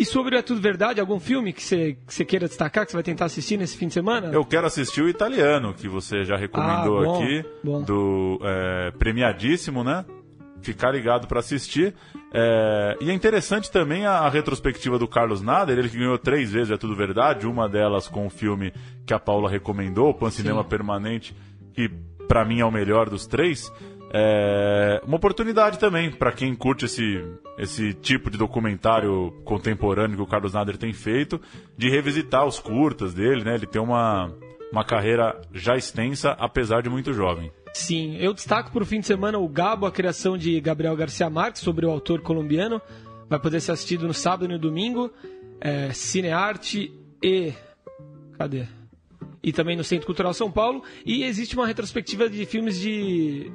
E 0.01 0.05
sobre 0.05 0.35
É 0.35 0.41
Tudo 0.41 0.59
Verdade, 0.59 0.99
algum 0.99 1.19
filme 1.19 1.53
que 1.53 1.61
você 1.61 1.95
que 2.07 2.11
você 2.11 2.25
queira 2.25 2.47
destacar, 2.47 2.85
que 2.87 2.91
você 2.91 2.97
vai 2.97 3.03
tentar 3.03 3.25
assistir 3.25 3.55
nesse 3.55 3.77
fim 3.77 3.87
de 3.87 3.93
semana? 3.93 4.29
Eu 4.33 4.43
quero 4.43 4.65
assistir 4.65 4.99
o 5.03 5.07
italiano, 5.07 5.75
que 5.75 5.87
você 5.87 6.23
já 6.23 6.35
recomendou 6.35 7.01
Ah, 7.01 7.05
bom, 7.05 7.15
aqui, 7.23 7.45
bom. 7.63 7.83
do 7.83 8.39
é, 8.41 8.89
premiadíssimo, 8.97 9.83
né? 9.83 10.03
Ficar 10.59 10.89
ligado 10.89 11.27
para 11.27 11.39
assistir. 11.39 11.93
É, 12.33 12.97
e 12.99 13.11
é 13.11 13.13
interessante 13.13 13.69
também 13.69 14.07
a, 14.07 14.13
a 14.21 14.29
retrospectiva 14.29 14.97
do 14.97 15.07
Carlos 15.07 15.39
Nader, 15.39 15.77
ele 15.77 15.87
que 15.89 15.99
ganhou 15.99 16.17
três 16.17 16.51
vezes, 16.51 16.71
é 16.71 16.77
tudo 16.77 16.95
verdade, 16.95 17.45
uma 17.45 17.69
delas 17.69 18.07
com 18.07 18.25
o 18.25 18.29
filme 18.31 18.73
que 19.05 19.13
a 19.13 19.19
Paula 19.19 19.51
recomendou, 19.51 20.09
o 20.09 20.13
Pan 20.15 20.31
Cinema 20.31 20.63
Permanente, 20.63 21.35
que 21.73 21.91
para 22.31 22.45
mim 22.45 22.61
é 22.61 22.65
o 22.65 22.71
melhor 22.71 23.09
dos 23.09 23.27
três. 23.27 23.69
É, 24.13 25.01
uma 25.05 25.17
oportunidade 25.17 25.77
também 25.77 26.09
para 26.09 26.31
quem 26.31 26.55
curte 26.55 26.85
esse, 26.85 27.21
esse 27.57 27.93
tipo 27.93 28.31
de 28.31 28.37
documentário 28.37 29.33
contemporâneo 29.43 30.15
que 30.15 30.23
o 30.23 30.25
Carlos 30.25 30.53
Nader 30.53 30.77
tem 30.77 30.93
feito, 30.93 31.41
de 31.77 31.89
revisitar 31.89 32.45
os 32.45 32.57
curtas 32.57 33.13
dele, 33.13 33.43
né? 33.43 33.55
Ele 33.55 33.67
tem 33.67 33.81
uma, 33.81 34.33
uma 34.71 34.85
carreira 34.85 35.41
já 35.53 35.75
extensa, 35.75 36.31
apesar 36.39 36.81
de 36.81 36.89
muito 36.89 37.11
jovem. 37.11 37.51
Sim, 37.73 38.15
eu 38.15 38.33
destaco 38.33 38.71
para 38.71 38.83
o 38.83 38.85
fim 38.85 39.01
de 39.01 39.07
semana 39.07 39.37
o 39.37 39.49
Gabo, 39.49 39.85
a 39.85 39.91
criação 39.91 40.37
de 40.37 40.57
Gabriel 40.61 40.95
Garcia 40.95 41.29
Marques 41.29 41.61
sobre 41.61 41.85
o 41.85 41.91
autor 41.91 42.21
colombiano. 42.21 42.81
Vai 43.29 43.39
poder 43.39 43.59
ser 43.59 43.73
assistido 43.73 44.07
no 44.07 44.13
sábado 44.13 44.45
e 44.45 44.47
no 44.47 44.57
domingo. 44.57 45.11
É, 45.59 45.91
Cinearte 45.91 46.93
e. 47.21 47.51
Cadê? 48.37 48.67
E 49.43 49.51
também 49.51 49.75
no 49.75 49.83
Centro 49.83 50.05
Cultural 50.05 50.33
São 50.33 50.51
Paulo. 50.51 50.83
E 51.05 51.23
existe 51.23 51.55
uma 51.55 51.67
retrospectiva 51.67 52.29
de 52.29 52.45
filmes 52.45 52.79
de. 52.79 53.51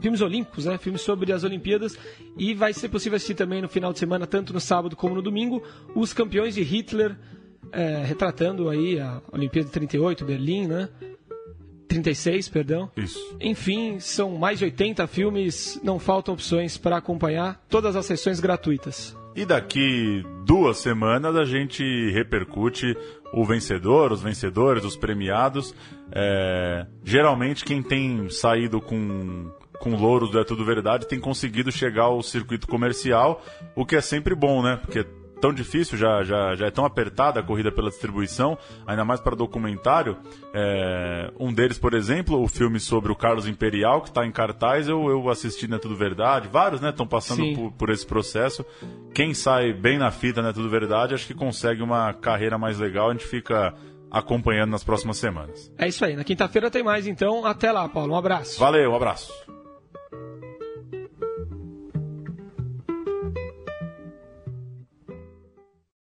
Filmes 0.00 0.20
olímpicos, 0.20 0.64
né? 0.64 0.78
Filmes 0.78 1.02
sobre 1.02 1.32
as 1.32 1.44
Olimpíadas. 1.44 1.98
E 2.36 2.54
vai 2.54 2.72
ser 2.72 2.88
possível 2.88 3.16
assistir 3.16 3.34
também 3.34 3.60
no 3.60 3.68
final 3.68 3.92
de 3.92 3.98
semana, 3.98 4.26
tanto 4.26 4.52
no 4.52 4.60
sábado 4.60 4.96
como 4.96 5.14
no 5.14 5.22
domingo, 5.22 5.62
os 5.94 6.12
campeões 6.12 6.54
de 6.54 6.62
Hitler, 6.62 7.16
é, 7.72 8.02
retratando 8.04 8.68
aí 8.68 8.98
a 8.98 9.20
Olimpíada 9.32 9.66
de 9.66 9.72
38, 9.72 10.24
Berlim, 10.24 10.66
né? 10.66 10.88
36, 11.90 12.48
perdão. 12.48 12.90
Isso. 12.96 13.36
Enfim, 13.40 13.98
são 13.98 14.38
mais 14.38 14.60
de 14.60 14.64
80 14.64 15.06
filmes, 15.08 15.80
não 15.82 15.98
faltam 15.98 16.34
opções 16.34 16.78
para 16.78 16.96
acompanhar 16.96 17.62
todas 17.68 17.96
as 17.96 18.06
sessões 18.06 18.38
gratuitas. 18.38 19.16
E 19.34 19.44
daqui 19.44 20.24
duas 20.44 20.78
semanas 20.78 21.36
a 21.36 21.44
gente 21.44 22.10
repercute 22.10 22.96
o 23.32 23.44
vencedor, 23.44 24.12
os 24.12 24.22
vencedores, 24.22 24.84
os 24.84 24.96
premiados. 24.96 25.74
É, 26.12 26.86
geralmente 27.04 27.64
quem 27.64 27.82
tem 27.82 28.28
saído 28.28 28.80
com, 28.80 29.50
com 29.78 29.94
louros 29.94 30.30
do 30.30 30.38
É 30.38 30.44
Tudo 30.44 30.64
Verdade 30.64 31.06
tem 31.06 31.20
conseguido 31.20 31.70
chegar 31.70 32.04
ao 32.04 32.22
circuito 32.22 32.66
comercial, 32.66 33.42
o 33.76 33.86
que 33.86 33.96
é 33.96 34.00
sempre 34.00 34.34
bom, 34.34 34.62
né? 34.62 34.76
Porque 34.76 35.06
tão 35.40 35.52
difícil, 35.52 35.96
já, 35.96 36.22
já, 36.22 36.54
já 36.54 36.66
é 36.66 36.70
tão 36.70 36.84
apertada 36.84 37.40
a 37.40 37.42
corrida 37.42 37.72
pela 37.72 37.88
distribuição, 37.88 38.56
ainda 38.86 39.04
mais 39.04 39.20
para 39.20 39.34
documentário. 39.34 40.16
É, 40.52 41.32
um 41.38 41.52
deles, 41.52 41.78
por 41.78 41.94
exemplo, 41.94 42.42
o 42.42 42.46
filme 42.46 42.78
sobre 42.78 43.10
o 43.10 43.16
Carlos 43.16 43.48
Imperial, 43.48 44.02
que 44.02 44.08
está 44.08 44.26
em 44.26 44.30
cartaz, 44.30 44.88
eu, 44.88 45.08
eu 45.08 45.28
assisti 45.28 45.66
na 45.66 45.78
Tudo 45.78 45.96
Verdade. 45.96 46.48
Vários, 46.48 46.80
né, 46.80 46.90
estão 46.90 47.06
passando 47.06 47.42
por, 47.54 47.72
por, 47.72 47.90
esse 47.90 48.06
processo. 48.06 48.64
Quem 49.14 49.34
sai 49.34 49.72
bem 49.72 49.98
na 49.98 50.10
fita 50.10 50.42
na 50.42 50.52
Tudo 50.52 50.68
Verdade, 50.68 51.14
acho 51.14 51.26
que 51.26 51.34
consegue 51.34 51.82
uma 51.82 52.12
carreira 52.12 52.58
mais 52.58 52.78
legal. 52.78 53.10
A 53.10 53.12
gente 53.12 53.26
fica 53.26 53.74
acompanhando 54.10 54.70
nas 54.70 54.84
próximas 54.84 55.16
semanas. 55.16 55.72
É 55.78 55.88
isso 55.88 56.04
aí. 56.04 56.16
Na 56.16 56.24
quinta-feira 56.24 56.70
tem 56.70 56.82
mais, 56.82 57.06
então. 57.06 57.46
Até 57.46 57.70
lá, 57.70 57.88
Paulo. 57.88 58.12
Um 58.12 58.16
abraço. 58.16 58.58
Valeu, 58.58 58.90
um 58.90 58.96
abraço. 58.96 59.32